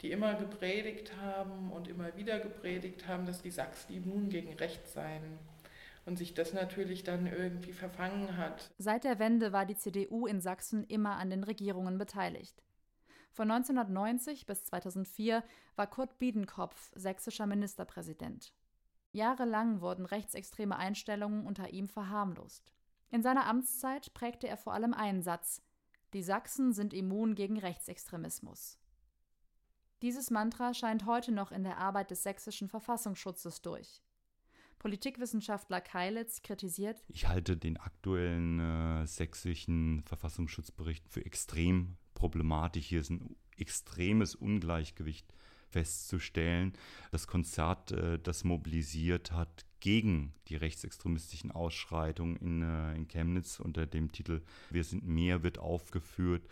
die 0.00 0.10
immer 0.10 0.34
gepredigt 0.34 1.12
haben 1.20 1.70
und 1.70 1.88
immer 1.88 2.16
wieder 2.16 2.40
gepredigt 2.40 3.06
haben, 3.06 3.26
dass 3.26 3.42
die 3.42 3.50
Sachsen 3.50 3.94
immun 3.94 4.30
gegen 4.30 4.54
Rechts 4.54 4.94
seien 4.94 5.38
und 6.06 6.16
sich 6.16 6.32
das 6.32 6.54
natürlich 6.54 7.04
dann 7.04 7.26
irgendwie 7.26 7.72
verfangen 7.72 8.38
hat. 8.38 8.70
Seit 8.78 9.04
der 9.04 9.18
Wende 9.18 9.52
war 9.52 9.66
die 9.66 9.76
CDU 9.76 10.26
in 10.26 10.40
Sachsen 10.40 10.84
immer 10.84 11.16
an 11.16 11.28
den 11.28 11.44
Regierungen 11.44 11.98
beteiligt. 11.98 12.62
Von 13.32 13.50
1990 13.50 14.46
bis 14.46 14.64
2004 14.64 15.44
war 15.76 15.86
Kurt 15.86 16.18
Biedenkopf 16.18 16.90
sächsischer 16.96 17.46
Ministerpräsident. 17.46 18.52
Jahrelang 19.12 19.80
wurden 19.80 20.06
rechtsextreme 20.06 20.76
Einstellungen 20.76 21.46
unter 21.46 21.70
ihm 21.70 21.88
verharmlost. 21.88 22.72
In 23.10 23.22
seiner 23.22 23.46
Amtszeit 23.46 24.14
prägte 24.14 24.46
er 24.46 24.56
vor 24.56 24.72
allem 24.72 24.94
einen 24.94 25.22
Satz 25.22 25.62
Die 26.12 26.22
Sachsen 26.22 26.72
sind 26.72 26.94
immun 26.94 27.34
gegen 27.34 27.58
Rechtsextremismus. 27.58 28.78
Dieses 30.02 30.30
Mantra 30.30 30.72
scheint 30.72 31.06
heute 31.06 31.32
noch 31.32 31.52
in 31.52 31.64
der 31.64 31.78
Arbeit 31.78 32.10
des 32.10 32.22
sächsischen 32.22 32.68
Verfassungsschutzes 32.68 33.60
durch. 33.62 34.02
Politikwissenschaftler 34.78 35.82
Keilitz 35.82 36.40
kritisiert 36.40 37.02
Ich 37.08 37.28
halte 37.28 37.56
den 37.56 37.76
aktuellen 37.76 38.60
äh, 38.60 39.06
sächsischen 39.06 40.02
Verfassungsschutzbericht 40.04 41.06
für 41.08 41.24
extrem 41.26 41.98
problematisch. 42.14 42.86
Hier 42.86 43.00
ist 43.00 43.10
ein 43.10 43.36
extremes 43.58 44.34
Ungleichgewicht 44.34 45.34
festzustellen. 45.70 46.72
Das 47.10 47.26
Konzert, 47.26 47.92
äh, 47.92 48.18
das 48.18 48.44
mobilisiert 48.44 49.32
hat 49.32 49.66
gegen 49.80 50.34
die 50.48 50.56
rechtsextremistischen 50.56 51.50
Ausschreitungen 51.50 52.36
in, 52.36 52.62
äh, 52.62 52.94
in 52.94 53.08
Chemnitz 53.08 53.60
unter 53.60 53.86
dem 53.86 54.12
Titel 54.12 54.42
Wir 54.70 54.84
sind 54.84 55.06
mehr 55.06 55.42
wird 55.42 55.58
aufgeführt 55.58 56.46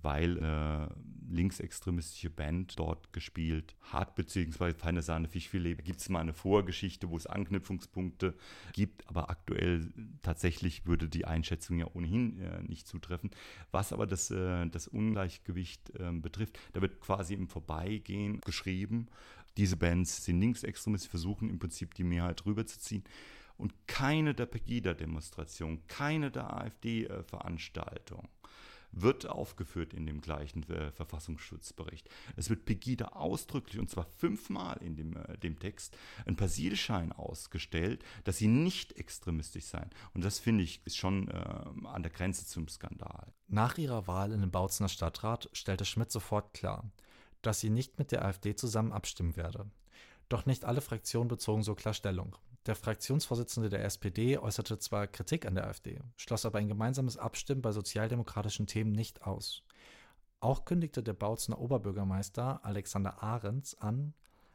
weil 0.00 0.38
äh, 0.38 0.88
linksextremistische 1.32 2.30
Band 2.30 2.78
dort 2.78 3.12
gespielt 3.12 3.74
hat, 3.80 4.14
beziehungsweise 4.14 4.76
Feine 4.76 5.02
Sahne 5.02 5.28
Fischfilet 5.28 5.84
gibt 5.84 6.00
es 6.00 6.08
mal 6.08 6.20
eine 6.20 6.34
Vorgeschichte, 6.34 7.10
wo 7.10 7.16
es 7.16 7.26
Anknüpfungspunkte 7.26 8.34
gibt, 8.72 9.08
aber 9.08 9.30
aktuell 9.30 9.92
tatsächlich 10.22 10.86
würde 10.86 11.08
die 11.08 11.24
Einschätzung 11.24 11.78
ja 11.78 11.86
ohnehin 11.92 12.40
äh, 12.40 12.62
nicht 12.62 12.86
zutreffen. 12.86 13.30
Was 13.70 13.92
aber 13.92 14.06
das, 14.06 14.30
äh, 14.30 14.66
das 14.68 14.88
Ungleichgewicht 14.88 15.92
ähm, 15.98 16.22
betrifft, 16.22 16.58
da 16.72 16.82
wird 16.82 17.00
quasi 17.00 17.34
im 17.34 17.48
Vorbeigehen 17.48 18.40
geschrieben, 18.40 19.08
diese 19.56 19.76
Bands 19.76 20.24
sind 20.24 20.40
linksextremistisch, 20.40 21.10
versuchen 21.10 21.50
im 21.50 21.58
Prinzip 21.58 21.94
die 21.94 22.04
Mehrheit 22.04 22.44
rüberzuziehen. 22.46 23.04
Und 23.58 23.74
keine 23.86 24.34
der 24.34 24.46
Pegida-Demonstrationen, 24.46 25.86
keine 25.86 26.30
der 26.30 26.52
AfD-Veranstaltungen 26.56 28.28
wird 28.92 29.26
aufgeführt 29.26 29.94
in 29.94 30.06
dem 30.06 30.20
gleichen 30.20 30.62
äh, 30.70 30.92
Verfassungsschutzbericht. 30.92 32.08
Es 32.36 32.50
wird 32.50 32.64
Pegida 32.64 33.06
ausdrücklich, 33.06 33.78
und 33.78 33.90
zwar 33.90 34.04
fünfmal 34.04 34.78
in 34.82 34.96
dem, 34.96 35.16
äh, 35.16 35.38
dem 35.38 35.58
Text, 35.58 35.96
ein 36.26 36.36
Persilschein 36.36 37.12
ausgestellt, 37.12 38.04
dass 38.24 38.38
sie 38.38 38.48
nicht 38.48 38.92
extremistisch 38.92 39.64
seien. 39.64 39.90
Und 40.14 40.24
das 40.24 40.38
finde 40.38 40.64
ich 40.64 40.86
ist 40.86 40.96
schon 40.96 41.28
äh, 41.28 41.32
an 41.84 42.02
der 42.02 42.12
Grenze 42.12 42.46
zum 42.46 42.68
Skandal. 42.68 43.32
Nach 43.48 43.78
ihrer 43.78 44.06
Wahl 44.06 44.32
in 44.32 44.40
den 44.40 44.50
Bautzener 44.50 44.88
Stadtrat 44.88 45.48
stellte 45.52 45.84
Schmidt 45.84 46.12
sofort 46.12 46.54
klar, 46.54 46.90
dass 47.40 47.60
sie 47.60 47.70
nicht 47.70 47.98
mit 47.98 48.12
der 48.12 48.24
AfD 48.24 48.54
zusammen 48.54 48.92
abstimmen 48.92 49.36
werde. 49.36 49.70
Doch 50.28 50.46
nicht 50.46 50.64
alle 50.64 50.80
Fraktionen 50.80 51.28
bezogen 51.28 51.62
so 51.62 51.74
klar 51.74 51.94
Stellung. 51.94 52.36
Der 52.66 52.76
Fraktionsvorsitzende 52.76 53.68
der 53.68 53.84
SPD 53.84 54.38
äußerte 54.38 54.78
zwar 54.78 55.08
Kritik 55.08 55.46
an 55.46 55.56
der 55.56 55.66
AfD, 55.66 56.00
schloss 56.16 56.46
aber 56.46 56.60
ein 56.60 56.68
gemeinsames 56.68 57.16
Abstimmen 57.16 57.60
bei 57.60 57.72
sozialdemokratischen 57.72 58.68
Themen 58.68 58.92
nicht 58.92 59.22
aus. 59.22 59.64
Auch 60.38 60.64
kündigte 60.64 61.02
der 61.02 61.12
Bautzener 61.12 61.58
Oberbürgermeister 61.58 62.64
Alexander 62.64 63.20
Ahrens 63.20 63.74
an, 63.78 64.14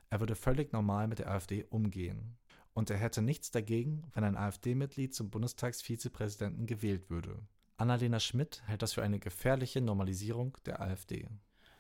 er 0.10 0.22
würde 0.22 0.36
völlig 0.36 0.72
normal 0.72 1.08
mit 1.08 1.20
der 1.20 1.30
AfD 1.30 1.66
umgehen. 1.66 2.38
Und 2.74 2.90
er 2.90 2.98
hätte 2.98 3.22
nichts 3.22 3.52
dagegen, 3.52 4.04
wenn 4.14 4.24
ein 4.24 4.38
AfD-Mitglied 4.38 5.14
zum 5.14 5.30
Bundestagsvizepräsidenten 5.30 6.66
gewählt 6.66 7.10
würde. 7.10 7.40
Annalena 7.76 8.20
Schmidt 8.20 8.64
hält 8.68 8.84
das 8.84 8.94
für 8.94 9.04
eine 9.04 9.20
gefährliche 9.20 9.82
Normalisierung 9.82 10.58
der 10.66 10.82
AfD. 10.82 11.28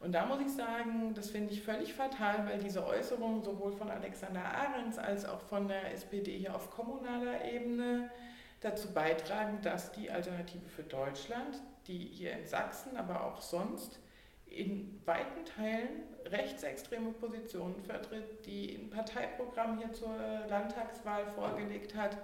Und 0.08 0.13
da 0.13 0.26
muss 0.26 0.39
ich 0.39 0.54
sagen, 0.54 1.13
das 1.15 1.32
finde 1.32 1.52
ich 1.54 1.62
völlig 1.62 1.93
fatal, 1.93 2.48
weil 2.48 2.60
diese 2.60 2.88
Äußerungen 2.88 3.43
sowohl 3.43 3.74
von 3.74 3.89
Alexander 3.89 4.39
Ahrens 4.39 4.98
als 4.98 5.26
auch 5.26 5.41
von 5.41 5.67
der 5.67 5.91
SPD 5.91 6.38
hier 6.38 6.56
auf 6.56 6.72
kommunaler 6.72 7.43
Ebene 7.43 8.10
dazu 8.62 8.93
beitragen, 8.93 9.60
dass 9.63 9.91
die 9.91 10.10
Alternative 10.10 10.65
für 10.70 10.84
Deutschland, 10.84 11.62
die 11.88 11.98
hier 11.98 12.32
in 12.32 12.46
Sachsen, 12.46 12.96
aber 12.96 13.26
auch 13.26 13.41
sonst 13.41 14.00
in 14.46 15.02
weiten 15.04 15.43
Teilen 15.43 16.04
rechtsextreme 16.28 17.12
Positionen 17.12 17.84
vertritt, 17.84 18.46
die 18.46 18.78
ein 18.78 18.89
Parteiprogramm 18.89 19.78
hier 19.78 19.91
zur 19.91 20.15
Landtagswahl 20.48 21.26
vorgelegt 21.36 21.96
hat, 21.96 22.17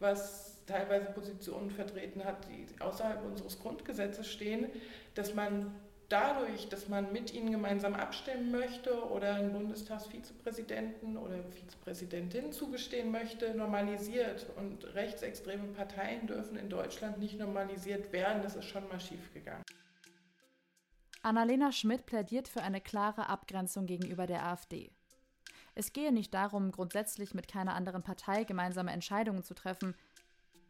was 0.00 0.64
teilweise 0.66 1.06
Positionen 1.12 1.70
vertreten 1.70 2.24
hat, 2.24 2.48
die 2.48 2.66
außerhalb 2.80 3.24
unseres 3.24 3.60
Grundgesetzes 3.60 4.26
stehen, 4.26 4.66
dass 5.14 5.32
man 5.32 5.72
dadurch, 6.10 6.68
dass 6.68 6.88
man 6.88 7.12
mit 7.12 7.32
ihnen 7.32 7.50
gemeinsam 7.50 7.94
abstimmen 7.94 8.50
möchte 8.50 9.08
oder 9.10 9.34
einen 9.34 9.52
Bundestagsvizepräsidenten 9.52 11.16
oder 11.16 11.42
Vizepräsidentin 11.44 12.52
zugestehen 12.52 13.10
möchte, 13.10 13.54
normalisiert. 13.54 14.46
Und 14.56 14.84
rechtsextreme 14.94 15.68
Parteien 15.68 16.26
dürfen 16.26 16.58
in 16.58 16.68
Deutschland 16.68 17.18
nicht 17.18 17.38
normalisiert 17.38 18.12
werden. 18.12 18.42
Das 18.42 18.56
ist 18.56 18.66
schon 18.66 18.86
mal 18.88 19.00
schiefgegangen. 19.00 19.64
Annalena 21.22 21.70
Schmidt 21.70 22.06
plädiert 22.06 22.48
für 22.48 22.62
eine 22.62 22.80
klare 22.80 23.28
Abgrenzung 23.28 23.86
gegenüber 23.86 24.26
der 24.26 24.44
AfD. 24.46 24.90
Es 25.74 25.92
gehe 25.92 26.12
nicht 26.12 26.34
darum, 26.34 26.72
grundsätzlich 26.72 27.34
mit 27.34 27.46
keiner 27.46 27.74
anderen 27.74 28.02
Partei 28.02 28.44
gemeinsame 28.44 28.90
Entscheidungen 28.90 29.44
zu 29.44 29.54
treffen. 29.54 29.94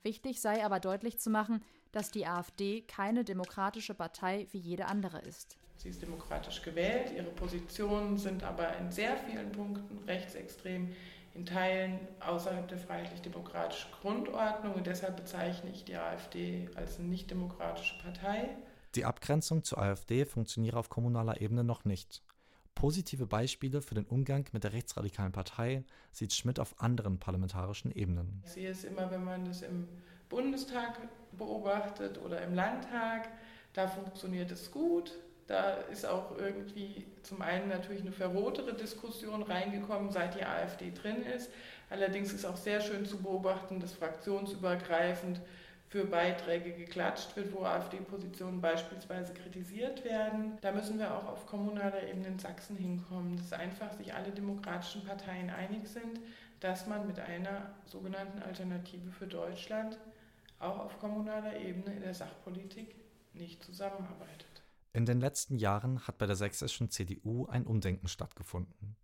Wichtig 0.02 0.40
sei 0.40 0.64
aber 0.64 0.80
deutlich 0.80 1.18
zu 1.18 1.30
machen, 1.30 1.64
dass 1.92 2.10
die 2.10 2.26
AfD 2.26 2.82
keine 2.82 3.24
demokratische 3.24 3.94
Partei 3.94 4.46
wie 4.52 4.58
jede 4.58 4.86
andere 4.86 5.20
ist. 5.20 5.56
Sie 5.76 5.88
ist 5.88 6.02
demokratisch 6.02 6.60
gewählt, 6.62 7.10
ihre 7.16 7.30
Positionen 7.30 8.18
sind 8.18 8.42
aber 8.42 8.76
in 8.76 8.90
sehr 8.90 9.16
vielen 9.16 9.50
Punkten 9.50 9.98
rechtsextrem, 10.06 10.92
in 11.34 11.46
Teilen 11.46 12.00
außerhalb 12.20 12.68
der 12.68 12.78
freiheitlich-demokratischen 12.78 13.90
Grundordnung 14.00 14.74
und 14.74 14.86
deshalb 14.86 15.16
bezeichne 15.16 15.70
ich 15.70 15.84
die 15.84 15.96
AfD 15.96 16.68
als 16.74 16.98
eine 16.98 17.08
nicht-demokratische 17.08 17.96
Partei. 18.02 18.56
Die 18.94 19.04
Abgrenzung 19.04 19.62
zur 19.62 19.78
AfD 19.78 20.24
funktioniere 20.24 20.78
auf 20.78 20.88
kommunaler 20.88 21.40
Ebene 21.40 21.64
noch 21.64 21.84
nicht. 21.84 22.22
Positive 22.74 23.26
Beispiele 23.26 23.82
für 23.82 23.94
den 23.94 24.04
Umgang 24.04 24.46
mit 24.52 24.64
der 24.64 24.72
rechtsradikalen 24.72 25.32
Partei 25.32 25.84
sieht 26.12 26.32
Schmidt 26.32 26.58
auf 26.58 26.80
anderen 26.80 27.18
parlamentarischen 27.18 27.92
Ebenen. 27.92 28.42
Ich 28.44 28.52
sehe 28.52 28.70
es 28.70 28.84
immer, 28.84 29.10
wenn 29.10 29.24
man 29.24 29.44
das 29.44 29.62
im 29.62 29.88
Bundestag 30.28 30.98
beobachtet 31.32 32.20
oder 32.24 32.42
im 32.42 32.54
Landtag, 32.54 33.28
da 33.72 33.88
funktioniert 33.88 34.50
es 34.50 34.70
gut. 34.70 35.12
Da 35.46 35.74
ist 35.90 36.06
auch 36.06 36.38
irgendwie 36.38 37.04
zum 37.22 37.42
einen 37.42 37.68
natürlich 37.68 38.02
eine 38.02 38.12
verrotere 38.12 38.72
Diskussion 38.72 39.42
reingekommen, 39.42 40.12
seit 40.12 40.36
die 40.36 40.44
AfD 40.44 40.92
drin 40.92 41.24
ist. 41.24 41.50
Allerdings 41.90 42.32
ist 42.32 42.46
auch 42.46 42.56
sehr 42.56 42.80
schön 42.80 43.04
zu 43.04 43.20
beobachten, 43.20 43.80
dass 43.80 43.92
fraktionsübergreifend 43.94 45.40
für 45.88 46.04
Beiträge 46.04 46.70
geklatscht 46.70 47.34
wird, 47.34 47.52
wo 47.52 47.64
AfD-Positionen 47.64 48.60
beispielsweise 48.60 49.34
kritisiert 49.34 50.04
werden. 50.04 50.56
Da 50.60 50.70
müssen 50.70 51.00
wir 51.00 51.12
auch 51.12 51.26
auf 51.26 51.46
kommunaler 51.46 52.04
Ebene 52.08 52.28
in 52.28 52.38
Sachsen 52.38 52.76
hinkommen, 52.76 53.36
dass 53.36 53.52
einfach 53.52 53.92
sich 53.94 54.14
alle 54.14 54.30
demokratischen 54.30 55.04
Parteien 55.04 55.50
einig 55.50 55.88
sind, 55.88 56.20
dass 56.60 56.86
man 56.86 57.08
mit 57.08 57.18
einer 57.18 57.74
sogenannten 57.86 58.40
Alternative 58.40 59.10
für 59.10 59.26
Deutschland 59.26 59.98
auch 60.60 60.78
auf 60.78 60.98
kommunaler 61.00 61.58
Ebene 61.58 61.94
in 61.96 62.02
der 62.02 62.14
Sachpolitik 62.14 62.94
nicht 63.32 63.64
zusammenarbeitet. 63.64 64.46
In 64.92 65.06
den 65.06 65.20
letzten 65.20 65.56
Jahren 65.56 66.06
hat 66.06 66.18
bei 66.18 66.26
der 66.26 66.36
sächsischen 66.36 66.90
CDU 66.90 67.46
ein 67.46 67.66
Umdenken 67.66 68.08
stattgefunden. 68.08 68.96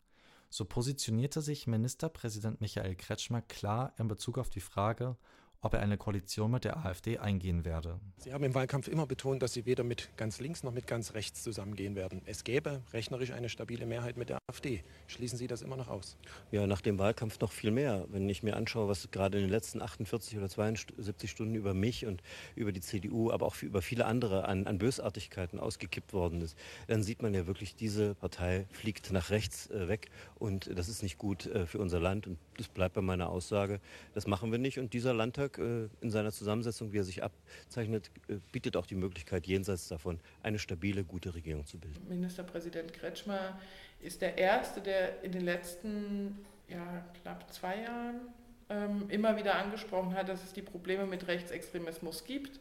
So 0.51 0.65
positionierte 0.65 1.41
sich 1.43 1.67
Ministerpräsident 1.67 2.61
Michael 2.61 2.95
Kretschmer 2.95 3.43
klar 3.43 3.93
in 3.99 4.09
Bezug 4.09 4.39
auf 4.39 4.51
die 4.51 4.61
Frage, 4.61 5.17
ob 5.61 5.75
er 5.75 5.81
eine 5.81 5.97
Koalition 5.97 6.51
mit 6.51 6.65
der 6.65 6.85
AfD 6.85 7.19
eingehen 7.19 7.65
werde. 7.65 7.99
Sie 8.19 8.33
haben 8.33 8.45
im 8.45 8.55
Wahlkampf 8.55 8.89
immer 8.89 9.07
betont, 9.07 9.43
dass 9.43 9.53
Sie 9.53 9.67
weder 9.67 9.85
mit 9.85 10.11
ganz 10.17 10.41
links 10.41 10.63
noch 10.63 10.73
mit 10.73 10.87
ganz 10.87 11.15
rechts 11.15 11.43
zusammengehen 11.43 11.97
werden. 11.97 12.23
Es 12.27 12.45
gäbe 12.45 12.83
rechnerisch 12.93 13.33
eine 13.33 13.49
stabile 13.49 13.87
Mehrheit 13.87 14.17
mit 14.17 14.29
der 14.29 14.39
AfD. 14.49 14.83
Schließen 15.07 15.39
Sie 15.39 15.47
das 15.47 15.63
immer 15.63 15.77
noch 15.77 15.89
aus? 15.89 16.17
Ja, 16.51 16.67
nach 16.67 16.81
dem 16.81 16.99
Wahlkampf 16.99 17.41
noch 17.41 17.53
viel 17.53 17.71
mehr. 17.71 18.07
Wenn 18.11 18.29
ich 18.29 18.43
mir 18.43 18.57
anschaue, 18.57 18.89
was 18.89 19.11
gerade 19.11 19.39
in 19.39 19.45
den 19.45 19.51
letzten 19.51 19.83
48 19.83 20.39
oder 20.39 20.49
72 20.49 21.31
Stunden 21.31 21.55
über 21.55 21.75
mich 21.75 22.07
und 22.07 22.23
über 22.55 22.73
die 22.73 22.81
CDU, 22.81 23.31
aber 23.31 23.47
auch 23.47 23.61
über 23.63 23.83
viele 23.83 24.07
andere 24.07 24.47
an, 24.47 24.67
an 24.67 24.79
Bösartigkeiten 24.79 25.59
ausgekippt 25.59 26.13
worden 26.13 26.41
ist, 26.43 26.57
dann 26.87 27.03
sieht 27.03 27.23
man 27.23 27.35
ja 27.35 27.47
wirklich, 27.47 27.75
diese 27.75 28.15
Partei 28.15 28.67
fliegt 28.71 29.13
nach 29.13 29.31
rechts 29.31 29.71
äh, 29.71 29.89
weg 29.89 30.11
und 30.37 30.71
das 30.77 30.89
ist 30.89 31.03
nicht 31.03 31.19
gut 31.19 31.47
äh, 31.47 31.67
für 31.67 31.79
unser 31.79 32.01
Land 32.01 32.27
und 32.27 32.39
das 32.57 32.69
bleibt 32.69 32.95
bei 32.95 33.03
meiner 33.03 33.29
Aussage. 33.29 33.81
Das 34.15 34.27
machen 34.27 34.53
wir 34.53 34.59
nicht 34.59 34.79
und 34.79 34.93
dieser 34.93 35.15
Landtag 35.15 35.46
äh, 35.59 35.89
in 36.01 36.11
seiner 36.11 36.33
Zusammensetzung, 36.33 36.93
wie 36.93 36.99
er 36.99 37.05
sich 37.05 37.23
abzeichnet, 37.23 38.11
äh, 38.29 38.37
bietet 38.53 38.77
auch 38.77 38.87
die 38.87 38.95
Möglichkeit, 38.95 39.47
jenseits 39.47 39.89
davon 39.89 40.21
eine 40.43 40.59
stabile, 40.59 41.05
gute 41.05 41.35
Regierung 41.35 41.67
zu 41.67 41.79
bilden. 41.79 42.07
Ministerpräsident 42.09 42.93
Kretschmer 42.93 43.59
ist 44.01 44.21
der 44.21 44.37
Erste, 44.37 44.81
der 44.81 45.23
in 45.23 45.33
den 45.33 45.45
letzten 45.45 46.45
ja, 46.69 47.05
knapp 47.23 47.53
zwei 47.53 47.83
Jahren 47.83 48.21
ähm, 48.69 49.07
immer 49.09 49.37
wieder 49.37 49.57
angesprochen 49.57 50.15
hat, 50.15 50.29
dass 50.29 50.43
es 50.43 50.53
die 50.53 50.63
Probleme 50.63 51.07
mit 51.07 51.27
Rechtsextremismus 51.27 52.25
gibt. 52.25 52.61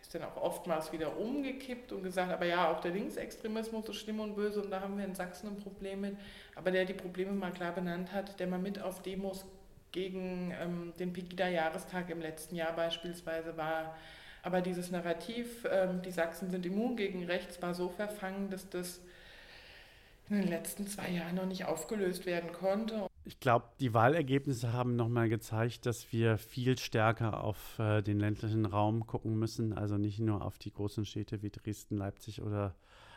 Ist 0.00 0.14
dann 0.14 0.22
auch 0.22 0.36
oftmals 0.36 0.92
wieder 0.92 1.18
umgekippt 1.18 1.90
und 1.90 2.02
gesagt, 2.02 2.30
aber 2.30 2.44
ja, 2.44 2.70
auch 2.70 2.80
der 2.80 2.92
Linksextremismus 2.92 3.88
ist 3.88 3.96
schlimm 3.96 4.20
und 4.20 4.36
böse 4.36 4.62
und 4.62 4.70
da 4.70 4.80
haben 4.80 4.96
wir 4.98 5.04
in 5.04 5.14
Sachsen 5.14 5.48
ein 5.48 5.56
Problem 5.56 6.02
mit. 6.02 6.16
Aber 6.54 6.70
der 6.70 6.84
die 6.84 6.94
Probleme 6.94 7.32
mal 7.32 7.50
klar 7.50 7.72
benannt 7.72 8.12
hat, 8.12 8.38
der 8.38 8.46
mal 8.46 8.58
mit 8.58 8.80
auf 8.80 9.02
Demos 9.02 9.44
gegen 9.96 10.52
ähm, 10.60 10.92
den 10.98 11.14
Pegida-Jahrestag 11.14 12.10
im 12.10 12.20
letzten 12.20 12.54
Jahr 12.54 12.76
beispielsweise 12.76 13.56
war. 13.56 13.96
Aber 14.42 14.60
dieses 14.60 14.90
Narrativ, 14.90 15.66
ähm, 15.70 16.02
die 16.02 16.10
Sachsen 16.10 16.50
sind 16.50 16.66
immun 16.66 16.96
gegen 16.96 17.24
rechts, 17.24 17.62
war 17.62 17.72
so 17.72 17.88
verfangen, 17.88 18.50
dass 18.50 18.68
das 18.68 19.00
in 20.28 20.36
den 20.36 20.48
letzten 20.48 20.86
zwei 20.86 21.08
Jahren 21.08 21.36
noch 21.36 21.46
nicht 21.46 21.64
aufgelöst 21.64 22.26
werden 22.26 22.52
konnte. 22.52 23.06
Ich 23.24 23.40
glaube, 23.40 23.64
die 23.80 23.94
Wahlergebnisse 23.94 24.74
haben 24.74 24.96
nochmal 24.96 25.30
gezeigt, 25.30 25.86
dass 25.86 26.12
wir 26.12 26.36
viel 26.36 26.76
stärker 26.76 27.42
auf 27.42 27.78
äh, 27.78 28.02
den 28.02 28.20
ländlichen 28.20 28.66
Raum 28.66 29.06
gucken 29.06 29.38
müssen. 29.38 29.72
Also 29.72 29.96
nicht 29.96 30.20
nur 30.20 30.44
auf 30.44 30.58
die 30.58 30.72
großen 30.72 31.06
Städte 31.06 31.40
wie 31.40 31.48
Dresden, 31.48 31.96
Leipzig 31.96 32.42
oder 32.42 32.74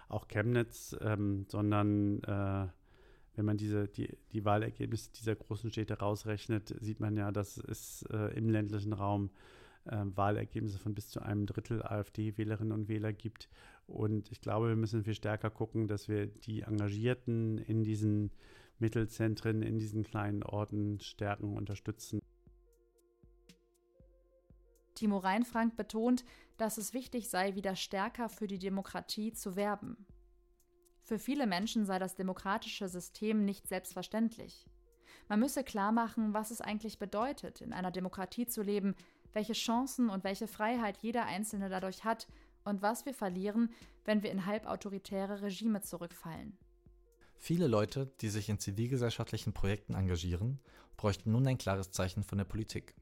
auch 0.08 0.30
Chemnitz, 0.30 0.96
ähm, 1.02 1.46
sondern 1.50 2.24
äh, 2.24 2.68
wenn 3.36 3.46
man 3.46 3.58
diese, 3.58 3.88
die, 3.88 4.18
die 4.32 4.46
Wahlergebnisse 4.46 5.12
dieser 5.12 5.36
großen 5.36 5.72
Städte 5.72 6.00
rausrechnet, 6.00 6.76
sieht 6.82 7.00
man 7.00 7.16
ja, 7.16 7.32
dass 7.32 7.58
es 7.58 8.04
äh, 8.12 8.36
im 8.38 8.50
ländlichen 8.50 8.94
Raum 8.94 9.30
äh, 9.86 9.98
Wahlergebnisse 10.04 10.80
von 10.80 10.94
bis 10.94 11.10
zu 11.10 11.22
einem 11.22 11.46
Drittel 11.46 11.82
AfD-Wählerinnen 11.82 12.74
und 12.74 12.88
Wähler 12.88 13.14
gibt. 13.14 13.50
Und 13.88 14.32
ich 14.32 14.42
glaube, 14.42 14.70
wir 14.70 14.76
müssen 14.76 15.04
viel 15.04 15.16
stärker 15.16 15.50
gucken, 15.50 15.88
dass 15.88 16.08
wir 16.08 16.28
die 16.28 16.62
Engagierten 16.62 17.58
in 17.58 17.84
diesen 17.84 18.32
Mittelzentren, 18.78 19.62
in 19.62 19.78
diesen 19.78 20.04
kleinen 20.04 20.44
Orten 20.44 21.00
stärken, 21.00 21.56
unterstützen. 21.56 22.20
Timo 24.96 25.18
Reinfrank 25.18 25.76
betont, 25.78 26.26
dass 26.58 26.78
es 26.78 26.94
wichtig 26.94 27.30
sei, 27.30 27.56
wieder 27.56 27.76
stärker 27.76 28.28
für 28.28 28.48
die 28.48 28.60
Demokratie 28.60 29.32
zu 29.32 29.56
werben. 29.56 30.06
Für 31.10 31.18
viele 31.18 31.48
Menschen 31.48 31.88
sei 31.88 31.98
das 31.98 32.14
demokratische 32.14 32.88
System 32.88 33.44
nicht 33.44 33.68
selbstverständlich. 33.68 34.68
Man 35.28 35.40
müsse 35.40 35.64
klar 35.64 35.92
machen, 35.92 36.36
was 36.36 36.52
es 36.52 36.62
eigentlich 36.62 37.00
bedeutet, 37.00 37.62
in 37.62 37.74
einer 37.74 37.90
Demokratie 37.90 38.46
zu 38.46 38.62
leben, 38.62 38.94
welche 39.34 39.54
Chancen 39.54 40.12
und 40.12 40.24
welche 40.24 40.48
Freiheit 40.48 41.00
jeder 41.02 41.26
Einzelne 41.26 41.68
dadurch 41.68 42.04
hat 42.04 42.28
und 42.64 42.84
was 42.84 43.08
wir 43.08 43.16
verlieren, 43.16 43.72
wenn 44.06 44.22
wir 44.22 44.30
in 44.30 44.46
halbautoritäre 44.46 45.42
Regime 45.42 45.82
zurückfallen. 45.82 46.60
Viele 47.38 47.66
Leute, 47.66 48.12
die 48.22 48.30
sich 48.30 48.48
in 48.48 48.60
zivilgesellschaftlichen 48.60 49.52
Projekten 49.52 49.96
engagieren, 49.96 50.60
bräuchten 50.96 51.32
nun 51.32 51.48
ein 51.48 51.58
klares 51.58 51.90
Zeichen 51.90 52.22
von 52.22 52.38
der 52.38 52.46
Politik. 52.46 52.94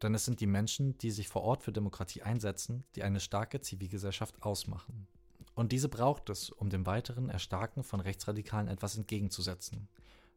Denn 0.00 0.14
es 0.14 0.24
sind 0.24 0.38
die 0.38 0.46
Menschen, 0.46 0.96
die 0.98 1.10
sich 1.10 1.26
vor 1.26 1.42
Ort 1.42 1.64
für 1.64 1.72
Demokratie 1.72 2.22
einsetzen, 2.22 2.84
die 2.94 3.02
eine 3.02 3.18
starke 3.18 3.60
Zivilgesellschaft 3.60 4.44
ausmachen. 4.44 5.08
Und 5.62 5.70
diese 5.70 5.88
braucht 5.88 6.28
es, 6.28 6.50
um 6.50 6.70
dem 6.70 6.86
weiteren 6.86 7.28
Erstarken 7.28 7.84
von 7.84 8.00
Rechtsradikalen 8.00 8.66
etwas 8.66 8.96
entgegenzusetzen. 8.96 9.86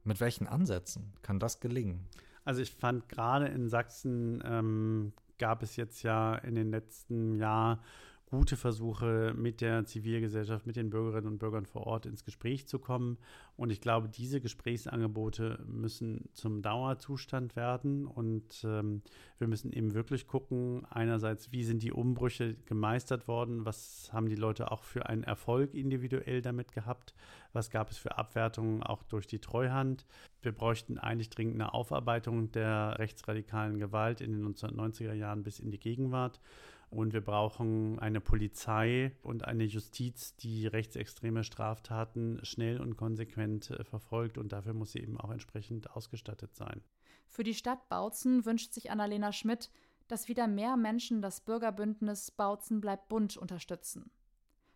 Mit 0.04 0.20
welchen 0.20 0.46
Ansätzen 0.46 1.14
kann 1.24 1.40
das 1.40 1.60
gelingen? 1.60 2.06
Also 2.44 2.62
ich 2.62 2.70
fand 2.70 3.10
gerade 3.10 3.48
in 3.48 3.68
Sachsen 3.68 4.44
ähm, 4.46 5.14
gab 5.40 5.64
es 5.64 5.78
jetzt 5.78 6.04
ja 6.04 6.36
in 6.36 6.54
den 6.54 6.70
letzten 6.70 7.34
Jahren 7.34 7.80
gute 8.26 8.58
Versuche, 8.58 9.34
mit 9.36 9.62
der 9.62 9.86
Zivilgesellschaft, 9.86 10.66
mit 10.66 10.76
den 10.76 10.90
Bürgerinnen 10.90 11.28
und 11.28 11.38
Bürgern 11.38 11.66
vor 11.66 11.86
Ort 11.86 12.06
ins 12.06 12.26
Gespräch 12.26 12.68
zu 12.68 12.80
kommen 12.80 13.18
Und 13.56 13.72
ich 13.72 13.82
glaube, 13.82 14.10
diese 14.10 14.42
Gesprächsangebote 14.42 15.64
müssen 15.68 16.28
zum 16.34 16.62
Dauerzustand 16.62 17.56
werden. 17.56 18.06
Und 18.06 18.64
ähm, 18.64 19.04
wir 19.38 19.48
müssen 19.48 19.72
eben 19.72 19.94
wirklich 19.94 20.28
gucken, 20.28 20.86
einerseits, 20.90 21.52
wie 21.52 21.64
sind 21.64 21.84
die 21.84 21.92
Umbrüche 21.92 22.56
gemeistert 22.66 23.28
worden, 23.28 23.66
was 23.66 24.10
haben 24.12 24.28
die 24.28 24.36
Leute 24.36 24.72
auch 24.72 24.84
für 24.84 25.08
einen 25.08 25.24
Erfolg 25.24 25.74
individuell 25.74 26.42
damit 26.42 26.72
gehabt, 26.72 27.14
was 27.54 27.70
gab 27.70 27.92
es 27.92 27.98
für 27.98 28.18
Abwertungen 28.18 28.84
auch 28.84 29.04
durch 29.04 29.28
die 29.28 29.40
Treuhand. 29.40 30.06
Wir 30.42 30.52
bräuchten 30.52 30.98
eigentlich 30.98 31.30
dringend 31.30 31.56
eine 31.56 31.74
Aufarbeitung 31.74 32.52
der 32.52 32.96
rechtsradikalen 32.98 33.78
Gewalt 33.78 34.20
in 34.20 34.32
den 34.32 34.54
1990er 34.54 35.14
Jahren 35.14 35.44
bis 35.44 35.60
in 35.60 35.72
die 35.72 35.80
Gegenwart. 35.80 36.42
Und 36.90 37.14
wir 37.14 37.22
brauchen 37.22 38.00
eine 38.00 38.22
Polizei 38.22 39.12
und 39.22 39.46
eine 39.46 39.64
Justiz, 39.64 40.36
die 40.36 40.68
rechtsextreme 40.68 41.44
Straftaten 41.44 42.40
schnell 42.44 42.80
und 42.80 42.96
konsequent 42.96 43.72
äh, 43.72 43.84
verfolgt. 43.84 44.38
Und 44.38 44.52
dafür 44.54 44.74
muss 44.74 44.94
sie 44.94 45.00
eben 45.00 45.20
auch 45.20 45.32
entsprechend 45.32 45.92
ausgestattet 45.92 46.56
sein. 46.56 46.82
Für 47.28 47.44
die 47.44 47.54
Stadt 47.54 47.90
Bautzen 47.90 48.46
wünscht 48.46 48.74
sich 48.74 48.92
Annalena 48.92 49.32
Schmidt, 49.32 49.72
dass 50.08 50.28
wieder 50.28 50.48
mehr 50.48 50.78
Menschen 50.78 51.22
das 51.22 51.42
Bürgerbündnis 51.42 52.32
Bautzen 52.32 52.80
bleibt 52.82 53.10
bunt 53.10 53.38
unterstützen. 53.38 54.12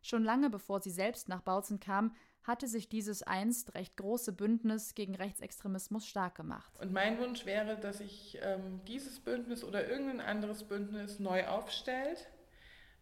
Schon 0.01 0.23
lange 0.23 0.49
bevor 0.49 0.81
sie 0.81 0.91
selbst 0.91 1.29
nach 1.29 1.41
Bautzen 1.41 1.79
kam, 1.79 2.15
hatte 2.49 2.67
sich 2.67 2.89
dieses 2.89 3.21
einst 3.21 3.75
recht 3.75 3.95
große 3.95 4.33
Bündnis 4.33 4.95
gegen 4.95 5.15
Rechtsextremismus 5.15 6.07
stark 6.07 6.33
gemacht. 6.33 6.73
Und 6.79 6.91
mein 6.91 7.19
Wunsch 7.19 7.45
wäre, 7.45 7.77
dass 7.77 7.99
sich 7.99 8.39
ähm, 8.41 8.81
dieses 8.87 9.19
Bündnis 9.19 9.63
oder 9.63 9.87
irgendein 9.87 10.19
anderes 10.19 10.63
Bündnis 10.63 11.19
neu 11.19 11.45
aufstellt, 11.45 12.27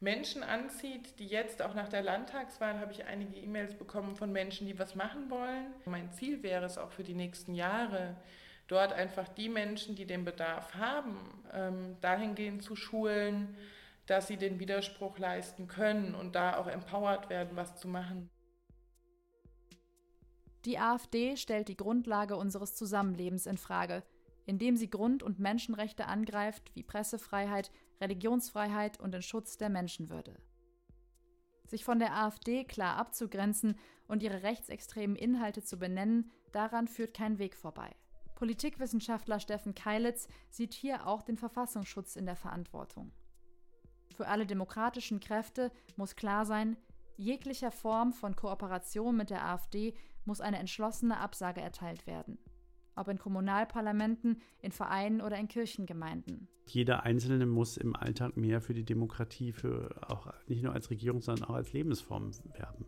Menschen 0.02 0.44
anzieht, 0.44 1.18
die 1.18 1.26
jetzt 1.26 1.62
auch 1.62 1.74
nach 1.74 1.88
der 1.88 2.04
Landtagswahl 2.04 2.80
habe 2.80 2.92
ich 2.92 3.06
einige 3.06 3.38
E-Mails 3.38 3.74
bekommen 3.74 4.16
von 4.16 4.32
Menschen, 4.32 4.68
die 4.68 4.78
was 4.78 4.96
machen 4.96 5.30
wollen. 5.30 5.74
Mein 5.86 6.12
Ziel 6.12 6.44
wäre 6.44 6.66
es 6.66 6.78
auch 6.78 6.92
für 6.92 7.04
die 7.04 7.16
nächsten 7.16 7.56
Jahre, 7.56 8.18
dort 8.68 8.92
einfach 8.92 9.30
die 9.30 9.50
Menschen, 9.50 9.96
die 9.96 10.06
den 10.06 10.26
Bedarf 10.26 10.76
haben, 10.76 11.18
ähm, 11.54 11.96
dahingehend 12.02 12.62
zu 12.62 12.76
schulen, 12.76 13.56
dass 14.08 14.28
sie 14.28 14.38
den 14.38 14.60
Widerspruch 14.60 15.18
leisten 15.18 15.68
können 15.68 16.16
und 16.16 16.36
da 16.36 16.58
auch 16.58 16.68
empowered 16.68 17.30
werden, 17.30 17.56
was 17.56 17.78
zu 17.78 17.88
machen. 17.88 18.30
Die 20.68 20.80
AfD 20.80 21.38
stellt 21.38 21.70
die 21.70 21.78
Grundlage 21.78 22.36
unseres 22.36 22.76
Zusammenlebens 22.76 23.46
in 23.46 23.58
Frage, 23.58 24.04
indem 24.46 24.76
sie 24.76 24.90
Grund- 24.90 25.24
und 25.24 25.40
Menschenrechte 25.40 26.08
angreift, 26.08 26.76
wie 26.76 26.84
Pressefreiheit, 26.84 27.72
Religionsfreiheit 28.02 29.00
und 29.00 29.14
den 29.14 29.22
Schutz 29.22 29.56
der 29.56 29.70
Menschenwürde. 29.70 30.36
Sich 31.68 31.86
von 31.86 32.00
der 32.00 32.18
AfD 32.18 32.66
klar 32.66 32.98
abzugrenzen 32.98 33.80
und 34.10 34.22
ihre 34.22 34.44
rechtsextremen 34.44 35.16
Inhalte 35.16 35.64
zu 35.64 35.80
benennen, 35.80 36.32
daran 36.52 36.90
führt 36.90 37.14
kein 37.14 37.40
Weg 37.40 37.56
vorbei. 37.56 37.96
Politikwissenschaftler 38.36 39.40
Steffen 39.40 39.74
Keilitz 39.74 40.28
sieht 40.50 40.74
hier 40.74 41.08
auch 41.08 41.22
den 41.22 41.38
Verfassungsschutz 41.38 42.18
in 42.18 42.26
der 42.26 42.36
Verantwortung. 42.36 43.14
Für 44.18 44.28
alle 44.28 44.46
demokratischen 44.46 45.22
Kräfte 45.22 45.72
muss 45.96 46.18
klar 46.18 46.46
sein, 46.46 46.76
jeglicher 47.16 47.72
Form 47.72 48.12
von 48.12 48.36
Kooperation 48.36 49.16
mit 49.16 49.30
der 49.30 49.46
AfD 49.46 49.96
muss 50.28 50.42
eine 50.42 50.60
entschlossene 50.60 51.20
Absage 51.20 51.62
erteilt 51.62 52.06
werden. 52.06 52.38
Ob 52.96 53.08
in 53.08 53.18
Kommunalparlamenten, 53.18 54.42
in 54.60 54.72
Vereinen 54.72 55.22
oder 55.22 55.38
in 55.38 55.48
Kirchengemeinden. 55.48 56.48
Jeder 56.68 57.04
Einzelne 57.04 57.46
muss 57.46 57.78
im 57.78 57.96
Alltag 57.96 58.36
mehr 58.36 58.60
für 58.60 58.74
die 58.74 58.84
Demokratie, 58.84 59.54
für 59.54 59.96
auch 60.08 60.34
nicht 60.48 60.64
nur 60.64 60.74
als 60.74 60.90
Regierung, 60.90 61.22
sondern 61.22 61.46
auch 61.50 61.54
als 61.54 61.74
Lebensform 61.74 62.32
werben. 62.54 62.86